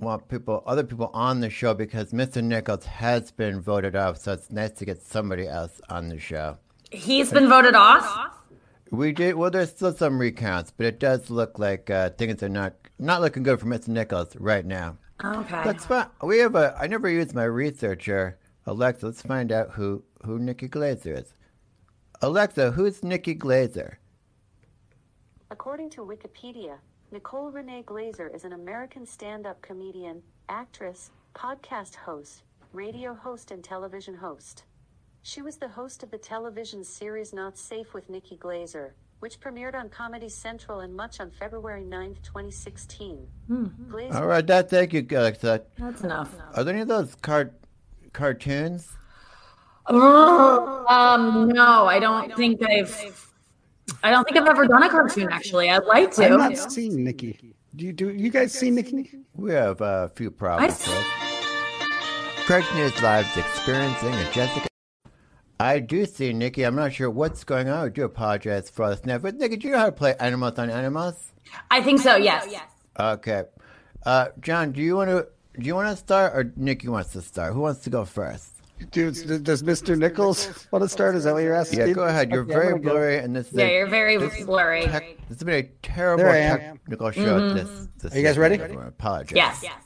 want 0.00 0.28
people, 0.28 0.62
other 0.66 0.82
people 0.82 1.10
on 1.14 1.40
the 1.40 1.50
show 1.50 1.74
because 1.74 2.12
Mr. 2.12 2.42
Nichols 2.42 2.84
has 2.86 3.30
been 3.30 3.60
voted 3.60 3.94
off, 3.94 4.18
so 4.18 4.32
it's 4.32 4.50
nice 4.50 4.72
to 4.72 4.84
get 4.84 5.00
somebody 5.02 5.46
else 5.46 5.80
on 5.88 6.08
the 6.08 6.18
show. 6.18 6.58
He's 6.90 7.30
been 7.30 7.48
voted 7.48 7.74
off. 7.74 8.36
We 8.90 9.12
did 9.12 9.36
well. 9.36 9.50
There's 9.50 9.70
still 9.70 9.92
some 9.92 10.18
recounts, 10.18 10.72
but 10.76 10.86
it 10.86 10.98
does 10.98 11.30
look 11.30 11.58
like 11.58 11.88
uh, 11.88 12.10
things 12.10 12.42
are 12.42 12.48
not 12.48 12.74
not 12.98 13.20
looking 13.20 13.44
good 13.44 13.60
for 13.60 13.66
Mr. 13.66 13.88
Nichols 13.88 14.34
right 14.36 14.66
now. 14.66 14.96
Okay. 15.24 15.62
That's 15.64 15.86
fine. 15.86 16.08
We 16.22 16.38
have 16.38 16.56
a. 16.56 16.76
I 16.76 16.88
never 16.88 17.08
used 17.08 17.32
my 17.32 17.44
researcher, 17.44 18.38
Alexa. 18.66 19.06
Let's 19.06 19.22
find 19.22 19.52
out 19.52 19.70
who 19.70 20.02
who 20.24 20.38
Nikki 20.38 20.68
Glaser 20.68 21.14
is. 21.14 21.32
Alexa, 22.22 22.72
who's 22.72 23.02
Nikki 23.02 23.34
Glaser? 23.34 23.98
According 25.50 25.90
to 25.90 26.02
Wikipedia, 26.02 26.76
Nicole 27.12 27.50
Renee 27.50 27.82
Glaser 27.84 28.28
is 28.28 28.44
an 28.44 28.52
American 28.52 29.06
stand 29.06 29.46
up 29.46 29.60
comedian, 29.62 30.22
actress, 30.48 31.10
podcast 31.34 31.94
host, 31.96 32.42
radio 32.72 33.14
host, 33.14 33.50
and 33.50 33.64
television 33.64 34.14
host. 34.14 34.64
She 35.22 35.42
was 35.42 35.56
the 35.56 35.68
host 35.68 36.02
of 36.02 36.10
the 36.10 36.18
television 36.18 36.84
series 36.84 37.32
Not 37.32 37.58
Safe 37.58 37.92
with 37.94 38.08
Nikki 38.08 38.36
Glaser, 38.36 38.94
which 39.18 39.40
premiered 39.40 39.74
on 39.74 39.88
Comedy 39.88 40.28
Central 40.28 40.80
and 40.80 40.94
Much 40.94 41.20
on 41.20 41.30
February 41.30 41.84
9th, 41.84 42.22
2016. 42.22 43.26
Hmm. 43.48 43.66
Glaser 43.88 44.16
All 44.16 44.26
right, 44.26 44.46
that. 44.46 44.70
Thank 44.70 44.92
you, 44.92 45.06
Alexa. 45.10 45.62
That's 45.78 46.02
enough. 46.02 46.34
Are 46.54 46.64
there 46.64 46.74
any 46.74 46.82
of 46.82 46.88
those 46.88 47.14
cart 47.16 47.52
cartoons? 48.12 48.96
Um, 49.90 51.48
no, 51.48 51.86
I 51.86 51.98
don't 51.98 52.34
think 52.36 52.62
I've. 52.62 53.26
I 54.02 54.10
don't 54.10 54.24
think 54.24 54.36
I've 54.38 54.46
ever 54.48 54.66
done 54.66 54.82
a 54.82 54.88
cartoon. 54.88 55.28
Actually, 55.30 55.68
I'd 55.70 55.84
like 55.84 56.12
to. 56.12 56.26
I'm 56.26 56.38
not 56.38 56.56
seeing 56.56 57.02
Nikki. 57.04 57.54
Do 57.74 57.86
you 57.86 57.92
do 57.92 58.10
you 58.10 58.30
guys 58.30 58.52
see 58.52 58.70
Nikki? 58.70 59.10
We 59.34 59.52
have 59.52 59.80
a 59.80 60.10
few 60.14 60.30
problems. 60.30 60.86
I- 60.86 60.90
with. 60.90 61.06
Craig's 62.46 62.74
News 62.74 63.00
Live's 63.02 63.36
experiencing 63.36 64.12
a 64.12 64.30
Jessica. 64.32 64.66
I 65.60 65.78
do 65.78 66.04
see 66.06 66.32
Nikki. 66.32 66.64
I'm 66.64 66.74
not 66.74 66.92
sure 66.92 67.08
what's 67.10 67.44
going 67.44 67.68
on. 67.68 67.86
I 67.86 67.88
do 67.90 68.02
apologize 68.04 68.70
for 68.70 68.90
this. 68.90 69.04
Now, 69.04 69.18
but 69.18 69.36
Nikki, 69.36 69.56
do 69.56 69.68
you 69.68 69.74
know 69.74 69.80
how 69.80 69.86
to 69.86 69.92
play 69.92 70.16
Animals 70.18 70.58
on 70.58 70.70
Animals? 70.70 71.32
I 71.70 71.80
think 71.82 72.00
so. 72.00 72.16
Yes. 72.16 72.52
Okay. 72.98 73.44
Uh, 74.04 74.28
John, 74.40 74.72
do 74.72 74.80
you 74.80 74.96
want 74.96 75.10
to 75.10 75.28
do 75.60 75.66
you 75.66 75.74
want 75.74 75.90
to 75.90 75.96
start 75.96 76.32
or 76.34 76.52
Nikki 76.56 76.88
wants 76.88 77.12
to 77.12 77.22
start? 77.22 77.52
Who 77.52 77.60
wants 77.60 77.80
to 77.80 77.90
go 77.90 78.04
first? 78.04 78.59
Dude, 78.90 79.44
does 79.44 79.62
Mr. 79.62 79.96
Nichols 79.96 80.66
want 80.70 80.82
to 80.82 80.88
start? 80.88 81.14
Is 81.14 81.24
that 81.24 81.34
what 81.34 81.42
you're 81.42 81.54
asking? 81.54 81.80
Yeah, 81.80 81.92
go 81.92 82.04
ahead. 82.04 82.30
You're 82.30 82.42
Okay, 82.42 82.52
very 82.52 82.68
gonna 82.70 82.78
go. 82.82 82.90
blurry, 82.90 83.18
and 83.18 83.36
this 83.36 83.48
is 83.48 83.52
Yeah, 83.54 83.66
a, 83.66 83.72
you're 83.72 83.86
very 83.88 84.16
this- 84.16 84.44
blurry. 84.44 84.82
tech- 84.84 85.16
this 85.28 85.38
has 85.38 85.44
been 85.44 85.64
a 85.64 85.68
terrible 85.82 86.24
There 86.24 86.32
I 86.32 86.38
am. 86.38 86.58
technical 86.78 87.10
show. 87.10 87.20
Mm-hmm. 87.40 87.56
This, 87.56 87.88
this 87.98 88.14
Are 88.14 88.18
you 88.18 88.22
guys 88.24 88.38
ready? 88.38 88.60
I 88.60 88.86
apologize. 88.88 89.36
Yes. 89.36 89.60
Yes. 89.62 89.82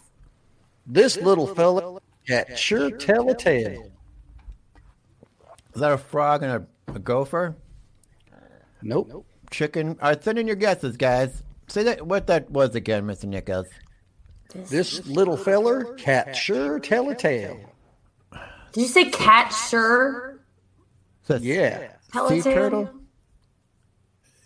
This 0.86 1.16
little 1.16 1.46
fella 1.46 2.00
can 2.26 2.44
sure 2.56 2.90
tell 2.92 3.28
a 3.30 3.34
tale. 3.36 3.90
Is 5.74 5.80
that 5.80 5.92
a 5.92 5.98
frog 5.98 6.42
and 6.42 6.52
a, 6.52 6.92
a 6.94 6.98
gopher? 6.98 7.56
Nope. 8.82 9.26
Chicken? 9.50 9.90
All 10.00 10.10
right, 10.10 10.22
send 10.22 10.38
in 10.38 10.46
your 10.46 10.56
guesses, 10.56 10.96
guys. 10.96 11.42
Say 11.68 11.82
that 11.84 12.06
what 12.06 12.26
that 12.28 12.50
was 12.50 12.74
again, 12.74 13.04
Mr. 13.06 13.24
Nichols. 13.24 13.66
This 14.54 15.04
little 15.06 15.36
feller 15.36 15.94
cat 15.94 16.36
sure 16.36 16.78
tell 16.78 17.08
a 17.10 17.14
tale. 17.14 17.58
Did 18.74 18.80
you 18.82 18.88
say 18.88 19.08
cat? 19.08 19.50
Sure. 19.52 20.40
Is 21.28 21.42
Yeah. 21.42 21.92
Tell 22.12 22.28
sea 22.28 22.42
turtle? 22.42 22.90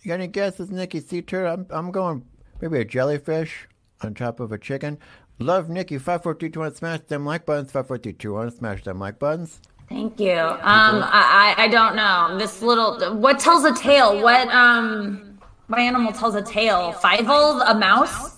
You 0.03 0.09
got 0.09 0.13
any 0.15 0.27
guesses, 0.27 0.69
Nikki? 0.69 0.99
Sea 0.99 1.21
turtle? 1.23 1.53
I'm, 1.53 1.67
I'm 1.71 1.91
going 1.91 2.23
maybe 2.61 2.79
a 2.79 2.85
jellyfish 2.85 3.67
on 4.01 4.13
top 4.13 4.39
of 4.39 4.51
a 4.51 4.57
chicken. 4.57 4.99
Love 5.39 5.67
Nikki. 5.69 5.97
Five 5.97 6.21
forty 6.21 6.21
two. 6.21 6.21
Five 6.21 6.23
four 6.23 6.35
three 6.35 6.49
two 6.51 6.59
one. 6.59 6.75
Smash 6.75 7.01
them 7.07 7.25
like 7.25 7.45
buttons. 7.45 7.71
Five 7.71 7.87
forty 7.87 8.13
two. 8.13 8.29
Five 8.29 8.31
four 8.31 8.43
three 8.49 8.49
two 8.49 8.51
one. 8.51 8.51
Smash 8.55 8.83
them 8.83 8.99
like 8.99 9.17
buttons. 9.19 9.59
Thank 9.89 10.19
you. 10.19 10.37
Um, 10.37 11.01
I, 11.03 11.55
I 11.57 11.63
I 11.63 11.67
don't 11.67 11.95
know. 11.95 12.37
This 12.37 12.61
little 12.61 13.15
what 13.15 13.39
tells 13.39 13.65
a 13.65 13.73
tale? 13.73 14.21
What 14.21 14.47
um, 14.49 15.39
what 15.67 15.79
animal 15.79 16.13
tells 16.13 16.35
a 16.35 16.43
tale? 16.43 16.93
Fievel, 16.93 17.63
a 17.67 17.73
mouse, 17.73 18.37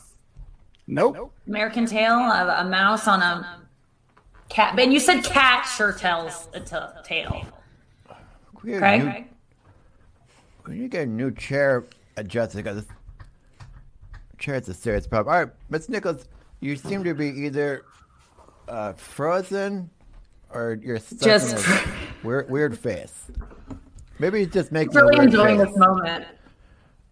Nope. 0.88 1.34
American 1.48 1.86
tail, 1.86 2.14
a, 2.14 2.62
a 2.62 2.64
mouse 2.64 3.08
on 3.08 3.22
a 3.22 3.61
cat. 4.52 4.78
And 4.80 4.94
you 4.94 5.00
said 5.00 5.24
cat 5.24 5.64
sure 5.66 5.94
tells 5.94 6.48
a 6.54 6.60
t- 6.60 6.76
tale. 7.04 7.46
We 8.64 8.74
a 8.74 8.76
new- 8.76 8.80
Craig. 8.80 9.28
We 10.68 10.74
need 10.76 10.82
to 10.82 10.88
get 10.90 11.04
a 11.04 11.06
new 11.08 11.32
chair, 11.32 11.86
uh, 12.18 12.24
Jessica. 12.24 12.86
Chair 14.38 14.56
is 14.56 14.70
a 14.70 14.74
serious 14.74 15.08
problem. 15.08 15.34
All 15.34 15.44
right, 15.44 15.52
Miss 15.70 15.90
Nichols, 15.90 16.28
you 16.60 16.76
seem 16.76 17.04
to 17.04 17.14
be 17.16 17.28
either 17.28 17.84
uh, 18.68 18.94
frozen 18.94 19.90
or 20.52 20.78
you're 20.82 21.00
stuck 21.00 21.20
Just- 21.22 21.54
in 21.68 21.74
a 21.74 21.94
weird, 22.24 22.50
weird 22.50 22.78
face. 22.78 23.32
Maybe 24.20 24.40
he's 24.40 24.54
just 24.54 24.72
making. 24.72 24.96
I'm 24.98 25.08
really 25.08 25.26
enjoying 25.26 25.58
face. 25.58 25.68
this 25.70 25.78
moment. 25.78 26.26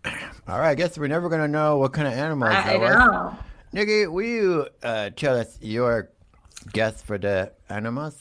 All 0.05 0.59
right, 0.59 0.69
I 0.69 0.75
guess 0.75 0.97
we're 0.97 1.07
never 1.07 1.27
gonna 1.29 1.47
know 1.47 1.77
what 1.77 1.91
kind 1.93 2.07
of 2.07 2.13
animals 2.13 2.51
I, 2.53 2.75
I 2.75 2.77
was. 2.77 2.89
know. 2.91 3.37
Nikki, 3.73 4.05
will 4.07 4.23
you 4.25 4.67
uh, 4.83 5.09
tell 5.15 5.35
us 5.37 5.57
your 5.61 6.09
guess 6.71 7.01
for 7.01 7.17
the 7.17 7.51
animals? 7.69 8.15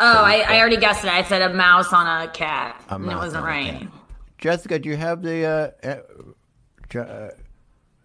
Oh, 0.00 0.22
I, 0.24 0.44
I 0.48 0.60
already 0.60 0.76
guessed 0.76 1.04
it. 1.04 1.10
I 1.10 1.22
said 1.24 1.42
a 1.42 1.52
mouse 1.52 1.92
on 1.92 2.06
a 2.06 2.28
cat, 2.30 2.80
A 2.88 2.94
and 2.94 3.04
it 3.10 3.16
wasn't 3.16 3.44
right. 3.44 3.80
cat. 3.80 3.88
Jessica, 4.38 4.78
do 4.78 4.88
you 4.88 4.96
have 4.96 5.22
the? 5.22 5.74
Uh, 5.84 5.88
uh, 5.88 6.98
uh, 6.98 7.30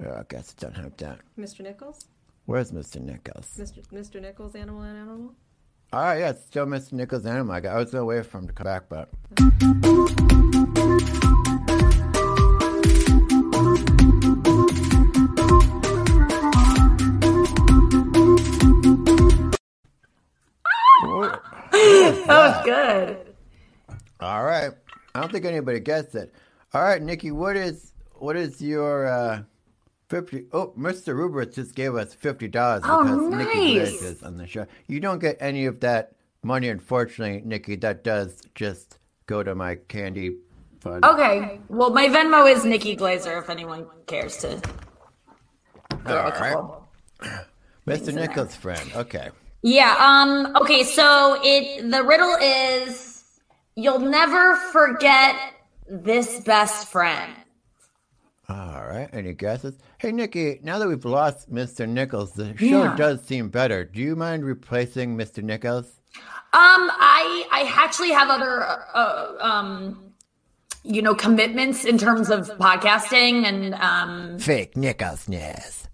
oh, 0.06 0.12
I 0.12 0.24
guess 0.28 0.56
I 0.58 0.62
don't 0.66 0.76
have 0.76 0.98
that. 0.98 1.20
Mr. 1.38 1.62
Nichols? 1.62 2.06
Where's 2.46 2.72
Mr. 2.72 3.00
Nichols? 3.00 3.48
Mr. 3.58 3.86
Mr. 3.94 4.20
Nichols, 4.22 4.56
animal 4.56 4.82
and 4.82 4.98
animal? 4.98 5.34
All 5.94 6.02
right, 6.02 6.20
yeah, 6.20 6.30
it's 6.32 6.44
still 6.44 6.66
Mr. 6.66 6.94
Nichols 6.94 7.26
animal. 7.26 7.54
I 7.54 7.76
was 7.76 7.92
gonna 7.92 8.06
wait 8.06 8.26
for 8.26 8.40
him 8.40 8.48
to 8.48 8.54
come 8.54 8.66
back, 8.66 8.90
but 8.90 9.10
good. 22.64 23.18
all 24.20 24.44
right. 24.44 24.72
I 25.16 25.20
don't 25.22 25.32
think 25.32 25.46
anybody 25.46 25.80
gets 25.80 26.16
it. 26.16 26.34
All 26.74 26.82
right, 26.82 27.02
Nikki, 27.02 27.32
what 27.32 27.56
is 27.56 27.94
what 28.16 28.36
is 28.36 28.62
your 28.62 29.06
uh, 29.08 29.44
fifty? 30.10 30.46
Oh, 30.52 30.74
Mr. 30.78 31.14
Rubrich 31.16 31.54
just 31.54 31.76
gave 31.76 31.96
us 31.96 32.14
fifty 32.14 32.48
dollars 32.48 32.82
Oh, 32.86 33.04
because 33.04 33.20
Nikki 33.48 33.76
nice. 33.78 33.90
Glaze 34.00 34.04
is 34.04 34.24
on 34.24 34.38
the 34.38 34.48
show. 34.48 34.66
You 34.88 35.00
don't 35.00 35.20
get 35.20 35.38
any 35.40 35.66
of 35.66 35.80
that 35.82 36.14
money, 36.44 36.70
unfortunately, 36.70 37.42
Nikki. 37.46 37.76
That 37.76 38.04
does 38.04 38.42
just 38.56 38.98
go 39.28 39.44
to 39.44 39.54
my 39.56 39.76
candy 39.88 40.38
fund. 40.80 41.06
Okay. 41.06 41.60
Well, 41.70 41.92
my 41.92 42.08
Venmo 42.08 42.52
is 42.52 42.66
Nikki 42.66 42.96
Glaser. 42.96 43.38
If 43.38 43.50
anyone 43.50 43.86
cares 44.08 44.38
to. 44.38 44.60
All 46.08 46.16
right. 46.16 46.58
Mr. 47.88 48.14
Nichols' 48.14 48.56
friend. 48.56 48.92
Okay. 48.96 49.30
Yeah. 49.64 49.96
Um. 49.98 50.56
Okay. 50.62 50.84
So 50.84 51.40
it 51.44 51.90
the 51.90 52.04
riddle 52.04 52.36
is 52.42 53.24
you'll 53.76 54.00
never 54.00 54.56
forget 54.58 55.36
this 55.90 56.42
best 56.42 56.88
friend. 56.90 57.34
All 58.50 58.84
right. 58.86 59.10
Any 59.14 59.34
guesses? 59.34 59.78
Hey, 60.00 60.12
Nikki, 60.12 60.60
now 60.64 60.78
that 60.78 60.88
we've 60.88 61.06
lost 61.06 61.50
Mr. 61.52 61.88
Nichols, 61.88 62.34
the 62.34 62.56
show 62.58 62.66
Yeah. 62.84 62.96
does 62.98 63.24
seem 63.24 63.48
better. 63.50 63.86
Do 63.86 64.02
you 64.02 64.16
mind 64.18 64.44
replacing 64.44 65.16
Mr. 65.18 65.42
Nichols? 65.42 65.86
Um. 66.54 66.92
I 67.00 67.46
I 67.52 67.72
actually 67.84 68.12
have 68.12 68.30
other 68.30 68.64
uh, 68.94 69.34
um. 69.40 70.00
You 70.86 71.02
know, 71.02 71.16
commitments 71.16 71.86
in 71.86 71.98
terms 71.98 72.30
of 72.30 72.50
podcasting, 72.58 73.46
and 73.46 73.74
um, 73.76 74.38
Fake 74.38 74.74
Nicholsness. 74.76 75.88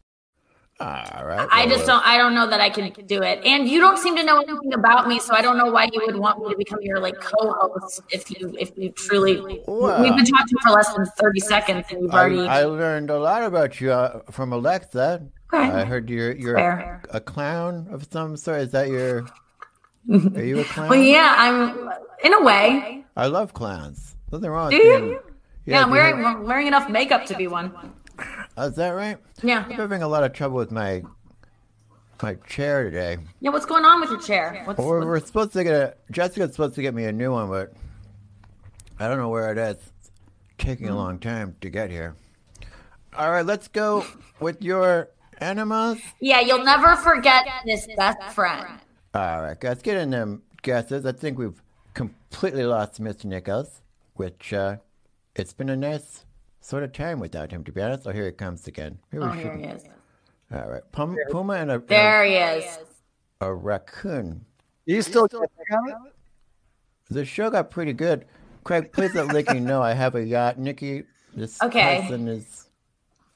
All 0.81 1.25
right. 1.25 1.45
I 1.51 1.65
well, 1.65 1.75
just 1.75 1.85
don't. 1.87 2.05
I 2.07 2.17
don't 2.17 2.33
know 2.33 2.47
that 2.49 2.61
I 2.61 2.69
can 2.69 2.93
do 3.05 3.21
it. 3.21 3.43
And 3.43 3.67
you 3.67 3.81
don't 3.81 3.97
seem 3.97 4.15
to 4.15 4.23
know 4.23 4.37
anything 4.39 4.73
about 4.73 5.09
me, 5.09 5.19
so 5.19 5.33
I 5.35 5.41
don't 5.41 5.57
know 5.57 5.69
why 5.69 5.89
you 5.91 6.01
would 6.05 6.15
want 6.15 6.39
me 6.41 6.49
to 6.51 6.57
become 6.57 6.79
your 6.81 6.99
like 7.01 7.19
co-host 7.19 8.01
if 8.11 8.31
you 8.31 8.55
if 8.57 8.71
you 8.77 8.89
truly. 8.91 9.61
Well- 9.67 10.01
We've 10.01 10.15
been 10.15 10.25
talking 10.25 10.57
for 10.63 10.69
less 10.71 10.93
than 10.93 11.05
thirty 11.05 11.41
seconds, 11.41 11.85
and 11.91 12.03
you've 12.03 12.11
already. 12.11 12.39
I 12.47 12.63
learned 12.63 13.09
a 13.09 13.19
lot 13.19 13.43
about 13.43 13.81
you 13.81 13.91
uh, 13.91 14.21
from 14.31 14.53
Alexa. 14.53 15.21
Okay. 15.53 15.63
I 15.69 15.83
heard 15.83 16.09
you're 16.09 16.31
you're 16.31 16.57
a, 16.57 17.01
a 17.11 17.19
clown 17.19 17.87
of 17.91 18.07
some 18.09 18.37
sort. 18.37 18.61
Is 18.61 18.71
that 18.71 18.87
your? 18.87 19.25
Are 20.09 20.43
you 20.43 20.59
a 20.61 20.63
clown? 20.73 20.89
well, 20.89 20.99
yeah, 21.01 21.35
I'm 21.37 21.89
in 22.23 22.33
a 22.33 22.41
way. 22.41 23.03
I 23.17 23.27
love 23.27 23.53
clowns. 23.53 24.15
Nothing 24.31 24.49
wrong. 24.49 24.69
Do 24.69 24.77
you? 24.77 24.99
being- 24.99 25.19
Yeah, 25.65 25.83
I'm 25.83 25.89
wearing 25.91 26.17
have- 26.23 26.37
I'm 26.37 26.43
wearing 26.45 26.67
enough 26.67 26.89
makeup 26.89 27.25
to 27.25 27.35
be 27.35 27.47
one. 27.47 27.73
Oh, 28.57 28.67
is 28.67 28.75
that 28.75 28.89
right? 28.89 29.17
Yeah. 29.41 29.63
I'm 29.65 29.71
having 29.71 30.01
a 30.01 30.07
lot 30.07 30.23
of 30.23 30.33
trouble 30.33 30.57
with 30.57 30.71
my 30.71 31.03
my 32.21 32.33
chair 32.47 32.83
today. 32.83 33.17
Yeah, 33.39 33.51
what's 33.51 33.65
going 33.65 33.85
on 33.85 34.01
with 34.01 34.09
your 34.09 34.19
chair? 34.21 34.61
What's, 34.65 34.79
we're, 34.79 35.05
we're 35.05 35.19
supposed 35.21 35.53
to 35.53 35.63
get 35.63 35.73
a 35.73 35.95
Jessica's 36.11 36.51
supposed 36.51 36.75
to 36.75 36.81
get 36.81 36.93
me 36.93 37.05
a 37.05 37.11
new 37.13 37.31
one, 37.31 37.47
but 37.49 37.73
I 38.99 39.07
don't 39.07 39.17
know 39.17 39.29
where 39.29 39.51
it 39.51 39.57
is. 39.57 39.77
It's 39.99 40.11
taking 40.57 40.87
Hmm. 40.87 40.93
a 40.93 40.95
long 40.97 41.19
time 41.19 41.55
to 41.61 41.69
get 41.69 41.89
here. 41.89 42.15
All 43.17 43.31
right, 43.31 43.45
let's 43.45 43.67
go 43.69 44.05
with 44.41 44.61
your 44.61 45.09
animals. 45.39 45.99
yeah, 46.19 46.41
you'll 46.41 46.63
never 46.65 46.95
forget 46.97 47.45
this 47.65 47.87
best 47.97 48.21
friend. 48.35 48.67
All 49.13 49.41
right, 49.41 49.57
guys, 49.59 49.81
get 49.81 49.95
in 49.97 50.09
them 50.09 50.43
guesses. 50.61 51.05
I 51.05 51.13
think 51.13 51.37
we've 51.39 51.61
completely 51.93 52.65
lost 52.65 53.01
Mr. 53.01 53.25
Nichols, 53.25 53.81
which 54.15 54.51
uh, 54.53 54.75
it's 55.35 55.53
been 55.53 55.69
a 55.69 55.77
nice 55.77 56.25
sort 56.61 56.83
of 56.83 56.91
time 56.93 57.19
without 57.19 57.51
him, 57.51 57.63
to 57.63 57.71
be 57.71 57.81
honest. 57.81 58.05
Oh, 58.07 58.11
here 58.11 58.25
he 58.25 58.31
comes 58.31 58.67
again. 58.67 58.99
Maybe 59.11 59.23
Oh, 59.23 59.29
here 59.31 59.55
he 59.57 59.63
is. 59.65 59.83
All 60.53 60.67
right, 60.69 60.81
Pum, 60.91 61.15
Puma 61.29 61.53
and 61.53 61.69
a, 61.71 61.75
and 61.75 61.83
a- 61.83 61.87
There 61.87 62.23
he 62.25 62.35
is. 62.35 62.77
a 63.41 63.53
raccoon. 63.53 64.45
You 64.85 65.01
still 65.03 65.27
on 65.33 65.89
it? 65.89 65.95
The 67.09 67.23
show 67.25 67.49
got 67.49 67.69
pretty 67.71 67.93
good. 67.93 68.25
Craig, 68.63 68.91
please 68.91 69.13
let 69.13 69.27
Licky 69.27 69.61
know 69.61 69.81
I 69.81 69.93
have 69.93 70.15
a 70.15 70.23
yacht. 70.23 70.57
Nikki, 70.57 71.03
this 71.35 71.61
Okay. 71.61 72.01
person 72.01 72.27
is, 72.27 72.67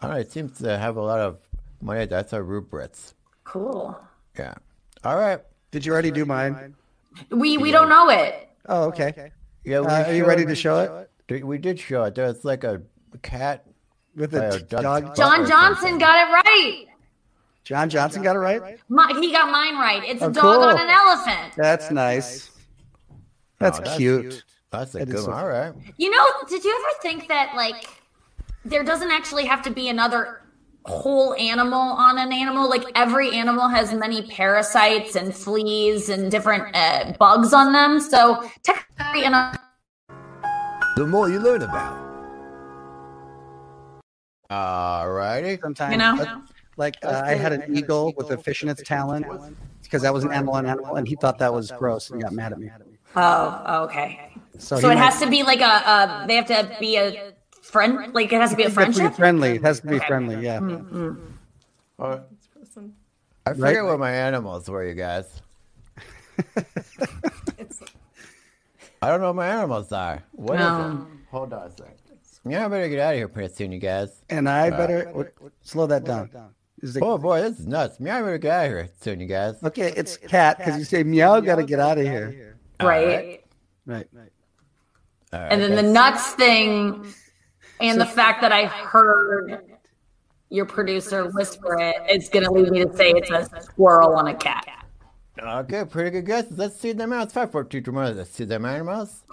I 0.02 0.08
don't 0.08 0.16
know, 0.16 0.22
it 0.22 0.32
seems 0.32 0.58
to 0.60 0.78
have 0.78 0.98
a 0.98 1.02
lot 1.02 1.20
of 1.20 1.38
money. 1.82 2.06
That's 2.06 2.34
our 2.34 2.44
rubrics. 2.44 3.14
Cool. 3.44 3.98
Yeah. 4.38 4.56
All 5.04 5.18
right. 5.18 5.40
Did 5.72 5.86
you 5.86 5.92
already 5.94 6.12
do 6.12 6.26
mine? 6.26 6.76
We 7.30 7.58
we 7.60 7.72
don't 7.72 7.90
know 7.90 8.10
it. 8.10 8.50
Oh, 8.68 8.86
okay. 8.86 9.32
Yeah, 9.64 9.80
Uh, 9.80 10.04
are 10.08 10.12
you 10.14 10.22
showed- 10.22 10.28
ready 10.28 10.46
to 10.46 10.56
show 10.56 10.80
it? 10.80 11.12
Did- 11.28 11.44
We 11.44 11.58
did 11.60 11.80
show 11.80 12.04
it. 12.06 12.16
There's 12.16 12.44
like 12.44 12.64
a 12.64 12.82
cat 13.20 13.66
With 14.16 14.34
a 14.36 14.56
a 14.56 14.60
dog. 14.60 15.16
John 15.16 15.42
or 15.42 15.48
Johnson 15.48 15.98
got 15.98 16.28
it 16.28 16.32
right. 16.34 16.86
John 17.64 17.90
Johnson 17.90 18.22
got 18.22 18.36
it 18.36 18.40
right. 18.40 18.78
My, 18.90 19.08
he 19.20 19.32
got 19.32 19.50
mine 19.52 19.76
right. 19.76 20.04
It's 20.06 20.22
a 20.22 20.26
Oh, 20.26 20.30
dog 20.32 20.44
cool. 20.44 20.64
on 20.64 20.80
an 20.80 20.90
elephant. 20.90 21.54
That's 21.56 21.90
nice. 21.92 22.52
That's, 23.60 23.80
Oh, 23.80 23.84
that's 23.84 23.98
cute. 23.98 24.44
That's 24.72 24.96
a 24.96 25.00
That 25.00 25.08
is 25.08 25.14
good 25.16 25.24
so 25.24 25.30
one. 25.32 25.40
All 25.40 25.48
right. 25.48 25.74
You 25.98 26.10
know, 26.12 26.26
did 26.50 26.64
you 26.66 26.72
ever 26.78 27.00
think 27.02 27.28
that 27.30 27.54
like 27.56 27.88
there 28.66 28.84
doesn't 28.84 29.12
actually 29.12 29.46
have 29.46 29.62
to 29.64 29.72
be 29.72 29.88
another 29.88 30.42
whole 30.86 31.34
animal 31.36 31.80
on 31.80 32.18
an 32.18 32.34
animal? 32.34 32.68
Like 32.70 32.84
every 32.96 33.32
animal 33.32 33.70
has 33.70 33.94
many 33.94 34.24
parasites 34.28 35.16
and 35.16 35.34
fleas 35.34 36.10
and 36.10 36.30
different 36.30 36.76
uh, 36.76 37.14
bugs 37.18 37.54
on 37.54 37.72
them. 37.72 38.02
So 38.02 38.50
technically, 38.64 39.24
in 39.24 39.34
a 39.34 39.58
The 40.98 41.08
more 41.08 41.30
you 41.30 41.40
learn 41.40 41.62
about. 41.62 42.03
All 44.54 45.10
righty. 45.12 45.58
Sometimes, 45.62 45.92
You 45.94 45.98
know? 45.98 46.22
uh, 46.22 46.40
like 46.78 46.96
uh, 47.04 47.22
I 47.26 47.34
had 47.34 47.54
an 47.54 47.76
eagle 47.76 48.14
with 48.18 48.30
a 48.32 48.38
fish 48.38 48.62
in 48.64 48.70
its 48.70 48.82
talon 48.84 49.26
because 49.82 50.02
that 50.04 50.14
was 50.14 50.24
an 50.24 50.32
animal 50.32 50.54
on 50.56 50.66
animal, 50.66 50.96
and 50.96 51.08
he 51.08 51.16
thought 51.16 51.38
that 51.40 51.54
was 51.54 51.72
gross 51.72 52.10
and 52.12 52.22
got 52.22 52.32
mad 52.34 52.52
at 52.52 52.60
me. 52.60 52.70
oh, 53.16 53.84
okay. 53.86 54.32
So, 54.60 54.80
So 54.80 54.90
it 54.90 54.96
might- 54.96 55.04
has 55.04 55.20
to 55.22 55.28
be 55.30 55.44
like 55.44 55.62
a, 55.62 55.64
a 55.64 56.26
they 56.28 56.36
have 56.36 56.46
to 56.48 56.76
be 56.80 56.98
a 56.98 57.34
friend. 57.62 58.14
Like 58.14 58.32
it 58.32 58.40
has 58.40 58.52
to 58.52 58.56
be 58.56 58.64
a 58.64 58.68
It 58.68 58.70
be 58.70 58.74
friendship. 58.76 59.14
friendly. 59.16 59.52
It 59.56 59.64
has 59.64 59.80
to 59.82 59.88
be 59.88 59.96
Okay. 59.96 60.08
friendly. 60.08 60.44
Yeah. 60.44 60.60
Uh, 62.00 62.20
Person. 62.58 62.94
I 63.46 63.54
forget 63.54 63.76
Right. 63.78 63.84
what 63.84 64.00
my 64.00 64.12
animals 64.12 64.70
were, 64.70 64.84
you 64.86 64.94
guys. 64.94 65.42
I 69.02 69.10
don't 69.10 69.20
know 69.20 69.28
what 69.28 69.36
my 69.36 69.48
animals 69.48 69.92
are. 69.92 70.24
What 70.32 70.56
is 70.60 70.66
No. 70.66 71.08
it? 71.12 71.30
Hold 71.32 71.54
on 71.54 71.68
a 71.68 71.72
second. 71.72 71.94
Yeah, 72.46 72.66
I 72.66 72.68
better 72.68 72.90
get 72.90 73.00
out 73.00 73.14
of 73.14 73.18
here 73.18 73.28
pretty 73.30 73.54
soon, 73.54 73.72
you 73.72 73.80
guys. 73.80 74.22
And 74.30 74.50
I 74.50 74.70
better 74.70 75.06
w- 75.06 75.30
slow 75.62 75.88
that 75.88 76.04
down. 76.04 76.30
Is 76.82 76.94
the- 76.96 77.00
Oh 77.04 77.18
boy, 77.18 77.42
this 77.42 77.60
is 77.60 77.66
nuts. 77.68 77.98
Yeah, 78.00 78.18
I 78.18 78.22
better 78.22 78.38
get 78.38 78.52
out 78.52 78.66
of 78.66 78.72
here 78.72 78.90
soon, 79.00 79.20
you 79.22 79.28
guys. 79.28 79.56
okay, 79.64 79.94
it's 79.96 80.18
cat 80.18 80.58
because 80.58 80.78
you 80.78 80.84
say 80.84 81.04
meow. 81.04 81.40
Got 81.40 81.56
to 81.56 81.64
get 81.64 81.80
out 81.80 81.98
of 81.98 82.04
here. 82.04 82.58
Right. 82.82 83.44
Right. 83.86 84.08
All 85.32 85.40
right, 85.40 85.48
And 85.52 85.62
then 85.62 85.76
the 85.76 85.82
guys. 85.84 85.92
nuts 85.94 86.32
thing 86.34 87.06
and 87.80 88.00
the 88.00 88.06
fact 88.06 88.42
that 88.42 88.52
I 88.52 88.66
heard 88.66 89.62
your 90.50 90.66
producer 90.66 91.30
whisper 91.32 91.78
it 91.80 91.96
is 92.10 92.30
going 92.30 92.46
to 92.46 92.52
lead 92.52 92.70
me 92.72 92.84
to 92.86 92.96
say 92.96 93.12
it's 93.12 93.32
a 93.32 93.48
squirrel 93.62 94.16
on 94.16 94.28
a 94.28 94.36
cat. 94.36 94.66
Okay, 95.42 95.84
pretty 95.86 96.12
good 96.12 96.26
guesses. 96.28 96.58
Let's 96.58 96.80
see 96.80 96.92
them 96.92 97.12
out. 97.12 97.32
Five, 97.32 97.52
four, 97.52 97.64
two, 97.64 97.82
two, 97.82 97.92
one. 97.92 98.16
Let's 98.16 98.30
see 98.30 98.44
them 98.44 98.66
animals. 98.66 99.24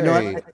Very. 0.00 0.24
You 0.26 0.32
know 0.32 0.32
what? 0.34 0.44
I- 0.44 0.52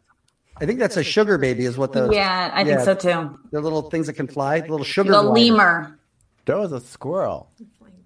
I 0.61 0.66
think 0.66 0.81
that's 0.81 0.96
a 0.96 1.05
sugar 1.05 1.38
baby. 1.38 1.66
Is 1.66 1.79
what 1.79 1.92
the 1.92 2.09
Yeah, 2.11 2.51
I 2.53 2.64
think 2.64 2.79
yeah, 2.81 2.85
so 2.85 2.94
too. 2.96 3.38
The 3.53 3.61
little 3.61 3.83
things 3.90 4.09
that 4.09 4.14
can 4.14 4.27
fly. 4.27 4.59
The 4.61 4.68
little 4.70 4.83
sugar. 4.85 5.12
The 5.12 5.22
glider. 5.22 5.53
lemur. 5.53 5.98
That 6.46 6.59
was 6.59 6.72
a 6.72 6.81
squirrel. 6.81 7.48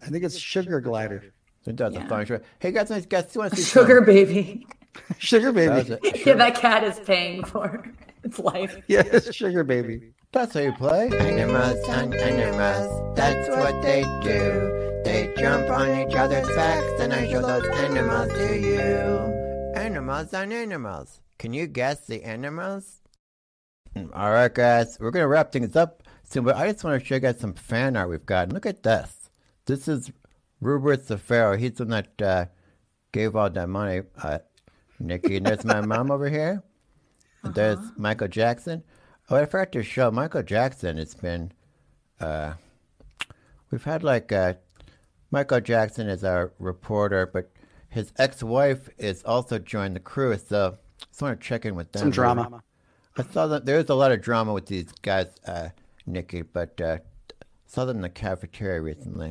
I 0.03 0.07
think 0.11 0.23
it's 0.23 0.37
sugar 0.37 0.79
glider. 0.83 1.23
I 1.25 1.65
think 1.65 1.79
that's 1.79 1.95
Yeah. 1.95 2.05
a 2.05 2.09
funny 2.11 2.27
show. 2.27 2.41
Hey 2.59 2.73
guys, 2.73 2.91
nice 2.91 3.07
guys. 3.07 3.35
You 3.35 3.41
want 3.41 3.53
to 3.55 3.57
see 3.57 3.63
Sugar 3.65 3.97
some- 3.99 4.05
baby. 4.05 4.67
Sugar 5.19 5.51
That 5.53 5.75
was 5.89 5.89
baby. 6.01 6.23
Yeah, 6.27 6.35
that 6.45 6.55
cat 6.57 6.85
is 6.85 7.01
paying 7.01 7.43
for 7.45 7.83
its 8.23 8.39
life. 8.39 8.77
Yes, 8.87 9.33
sugar 9.35 9.65
baby. 9.65 10.13
That's 10.33 10.53
how 10.53 10.61
you 10.61 10.73
play. 10.73 11.09
Animals 11.09 11.79
and 11.89 12.15
animals, 12.15 13.17
that's 13.17 13.49
what 13.49 13.81
they 13.81 14.03
do. 14.23 15.01
They 15.07 15.33
jump 15.39 15.71
on 15.71 15.89
each 16.01 16.15
other's 16.15 16.47
backs, 16.49 17.01
and 17.01 17.15
I 17.15 17.31
show 17.31 17.41
those 17.41 17.67
animals 17.79 18.31
to 18.35 18.59
you. 18.59 19.73
Animals 19.81 20.35
and 20.35 20.53
animals. 20.53 21.21
Can 21.43 21.53
you 21.53 21.67
guess 21.67 22.07
the 22.07 22.23
animals? 22.23 23.01
All 23.97 24.31
right, 24.31 24.55
guys, 24.55 24.97
we're 25.01 25.11
gonna 25.11 25.27
wrap 25.27 25.51
things 25.51 25.75
up 25.75 26.05
soon, 26.23 26.45
but 26.45 26.55
I 26.55 26.71
just 26.71 26.85
want 26.85 27.01
to 27.01 27.05
show 27.05 27.17
you 27.17 27.21
guys 27.21 27.41
some 27.41 27.55
fan 27.55 27.97
art 27.97 28.11
we've 28.11 28.25
got. 28.25 28.53
Look 28.53 28.65
at 28.65 28.85
this. 28.85 29.29
This 29.67 29.89
is 29.89 30.13
Rupert 30.61 31.09
the 31.09 31.19
Pharaoh. 31.19 31.57
He's 31.57 31.73
the 31.73 31.85
one 31.85 31.91
that 31.91 32.23
uh, 32.23 32.45
gave 33.11 33.35
all 33.35 33.51
that 33.51 33.69
money. 33.69 34.03
Uh, 34.23 34.39
Nikki, 35.01 35.39
and 35.39 35.47
there's 35.47 35.65
my 35.65 35.81
mom 35.85 36.13
over 36.13 36.29
here. 36.29 36.63
And 37.43 37.53
There's 37.53 37.81
Michael 37.97 38.29
Jackson. 38.29 38.85
Oh, 39.29 39.35
I 39.35 39.45
forgot 39.47 39.73
to 39.73 39.83
show 39.83 40.13
Michael 40.13 40.45
Jackson. 40.45 40.97
It's 40.97 41.17
been, 41.17 41.51
uh, 42.21 42.53
we've 43.73 43.83
had 43.83 44.05
like 44.05 44.31
uh, 44.31 44.55
Michael 45.33 45.61
Jackson 45.61 46.09
is 46.09 46.23
our 46.23 46.53
reporter, 46.61 47.27
but 47.27 47.51
his 47.89 48.13
ex-wife 48.17 48.89
is 48.97 49.25
also 49.25 49.59
joined 49.59 49.97
the 49.97 50.01
crew. 50.01 50.39
So 50.39 50.79
just 51.09 51.23
want 51.23 51.41
to 51.41 51.47
check 51.47 51.65
in 51.65 51.75
with 51.75 51.93
them. 51.93 52.01
Some 52.01 52.11
drama. 52.11 52.63
I 53.17 53.23
saw 53.25 53.47
that 53.49 53.67
there's 53.67 53.91
a 53.91 53.95
lot 53.95 54.13
of 54.13 54.23
drama 54.23 54.53
with 54.53 54.67
these 54.67 54.91
guys, 55.03 55.27
uh, 55.47 55.69
Nikki, 56.07 56.43
but 56.43 56.81
uh, 56.81 56.99
saw 57.67 57.85
them 57.85 57.97
in 57.97 58.03
the 58.03 58.09
cafeteria 58.09 58.81
recently. 58.81 59.31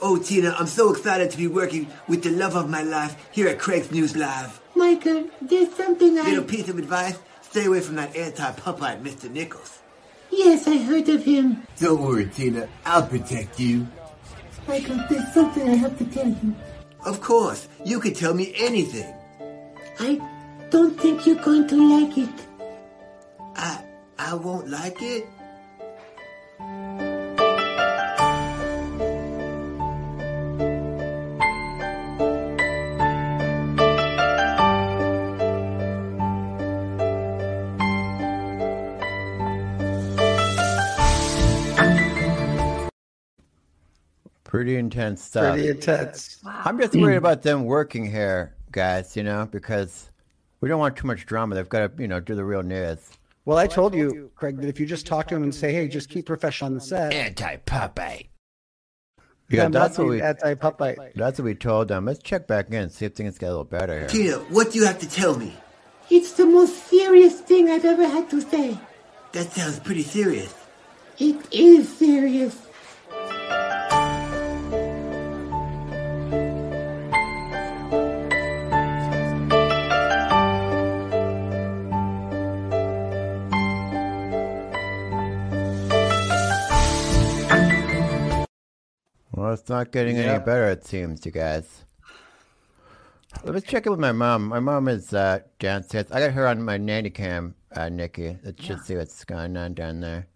Oh, 0.00 0.16
Tina, 0.16 0.54
I'm 0.58 0.66
so 0.66 0.90
excited 0.92 1.30
to 1.32 1.36
be 1.36 1.48
working 1.48 1.88
with 2.06 2.22
the 2.22 2.30
love 2.30 2.54
of 2.54 2.70
my 2.70 2.82
life 2.82 3.28
here 3.32 3.48
at 3.48 3.58
Craig's 3.58 3.90
News 3.90 4.16
Live. 4.16 4.60
Michael, 4.76 5.28
there's 5.42 5.74
something 5.74 6.16
I. 6.18 6.22
Little 6.22 6.44
piece 6.44 6.68
of 6.68 6.78
advice 6.78 7.18
stay 7.42 7.66
away 7.66 7.80
from 7.80 7.96
that 7.96 8.14
anti 8.14 8.52
Popeye, 8.52 9.02
Mr. 9.02 9.30
Nichols. 9.30 9.80
Yes, 10.30 10.68
I 10.68 10.76
heard 10.76 11.08
of 11.08 11.24
him. 11.24 11.66
Don't 11.80 12.00
worry, 12.00 12.26
Tina, 12.26 12.68
I'll 12.84 13.06
protect 13.06 13.58
you. 13.58 13.88
Michael, 14.68 14.98
there's 15.10 15.32
something 15.34 15.68
I 15.68 15.74
have 15.74 15.98
to 15.98 16.04
tell 16.04 16.28
you. 16.28 16.54
Of 17.04 17.20
course, 17.20 17.68
you 17.84 18.00
can 18.00 18.14
tell 18.14 18.34
me 18.34 18.52
anything. 18.56 19.14
I 20.00 20.20
don't 20.70 20.98
think 21.00 21.26
you're 21.26 21.42
going 21.42 21.66
to 21.68 21.76
like 21.76 22.18
it. 22.18 22.46
I 23.56 23.84
I 24.18 24.34
won't 24.34 24.68
like 24.68 25.00
it. 25.00 25.26
Pretty 44.68 44.80
intense 44.80 45.24
stuff. 45.24 45.54
Pretty 45.54 45.70
intense. 45.70 46.42
I'm 46.44 46.78
just 46.78 46.94
worried 46.94 47.14
mm. 47.14 47.18
about 47.18 47.40
them 47.40 47.64
working 47.64 48.04
here, 48.04 48.54
guys. 48.70 49.16
You 49.16 49.22
know, 49.22 49.48
because 49.50 50.10
we 50.60 50.68
don't 50.68 50.78
want 50.78 50.94
too 50.94 51.06
much 51.06 51.24
drama. 51.24 51.54
They've 51.54 51.66
got 51.66 51.96
to, 51.96 52.02
you 52.02 52.06
know, 52.06 52.20
do 52.20 52.34
the 52.34 52.44
real 52.44 52.62
news. 52.62 52.98
Well, 53.46 53.56
I 53.56 53.66
told 53.66 53.94
you, 53.94 54.30
Craig, 54.34 54.58
that 54.58 54.68
if 54.68 54.78
you 54.78 54.84
just 54.84 55.06
talk 55.06 55.26
to 55.28 55.36
him 55.36 55.42
and 55.42 55.54
say, 55.54 55.72
"Hey, 55.72 55.88
just 55.88 56.10
keep 56.10 56.26
professional 56.26 56.66
on 56.66 56.74
the 56.74 56.82
set," 56.82 57.14
Anti 57.14 57.56
Popeye. 57.64 58.26
Yeah, 59.48 59.62
Yeah, 59.62 59.68
that's 59.68 59.96
what 59.96 60.08
we. 60.08 60.20
anti 60.20 60.54
Popeye. 60.54 61.14
That's 61.14 61.38
what 61.38 61.46
we 61.46 61.54
told 61.54 61.88
them. 61.88 62.04
Let's 62.04 62.22
check 62.22 62.46
back 62.46 62.70
in 62.70 62.90
see 62.90 63.06
if 63.06 63.14
things 63.14 63.38
get 63.38 63.46
a 63.46 63.52
little 63.52 63.64
better 63.64 64.00
here. 64.00 64.08
Tina, 64.08 64.36
what 64.50 64.72
do 64.72 64.80
you 64.80 64.84
have 64.84 64.98
to 64.98 65.08
tell 65.08 65.34
me? 65.34 65.56
It's 66.10 66.32
the 66.32 66.44
most 66.44 66.88
serious 66.88 67.40
thing 67.40 67.70
I've 67.70 67.86
ever 67.86 68.06
had 68.06 68.28
to 68.28 68.42
say. 68.42 68.76
That 69.32 69.50
sounds 69.50 69.78
pretty 69.78 70.02
serious. 70.02 70.54
It 71.18 71.36
is 71.50 71.88
serious. 71.88 72.67
Well, 89.48 89.54
it's 89.54 89.70
not 89.70 89.92
getting 89.92 90.16
Yeah. 90.16 90.34
any 90.34 90.44
better, 90.44 90.68
it 90.68 90.84
seems, 90.84 91.24
you 91.24 91.32
guys. 91.32 91.86
Let's 93.44 93.66
check 93.66 93.86
in 93.86 93.92
with 93.92 93.98
my 93.98 94.12
mom. 94.12 94.46
My 94.46 94.60
mom 94.60 94.88
is 94.88 95.14
uh, 95.14 95.38
downstairs. 95.58 96.12
I 96.12 96.20
got 96.20 96.32
her 96.32 96.46
on 96.46 96.62
my 96.62 96.76
nanny 96.76 97.08
cam, 97.08 97.54
uh, 97.74 97.88
Nikki. 97.88 98.36
Let's 98.44 98.62
just 98.62 98.84
see 98.84 98.94
what's 98.94 99.24
going 99.24 99.56
on 99.56 99.72
down 99.72 100.00
there. 100.00 100.26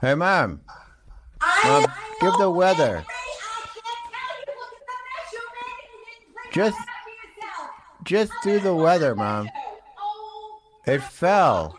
Hey, 0.00 0.16
mom. 0.16 0.62
Mom, 1.62 1.86
give 2.20 2.32
the 2.38 2.50
weather. 2.50 3.04
Just, 6.52 6.78
just 8.02 8.32
do 8.42 8.58
the 8.58 8.74
weather, 8.74 9.14
mom. 9.14 9.48
It 10.84 11.00
fell. 11.00 11.78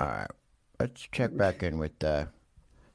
All 0.00 0.08
right. 0.08 0.30
Let's 0.80 1.06
check 1.12 1.36
back 1.36 1.62
in 1.62 1.78
with. 1.78 2.02
Uh, 2.02 2.26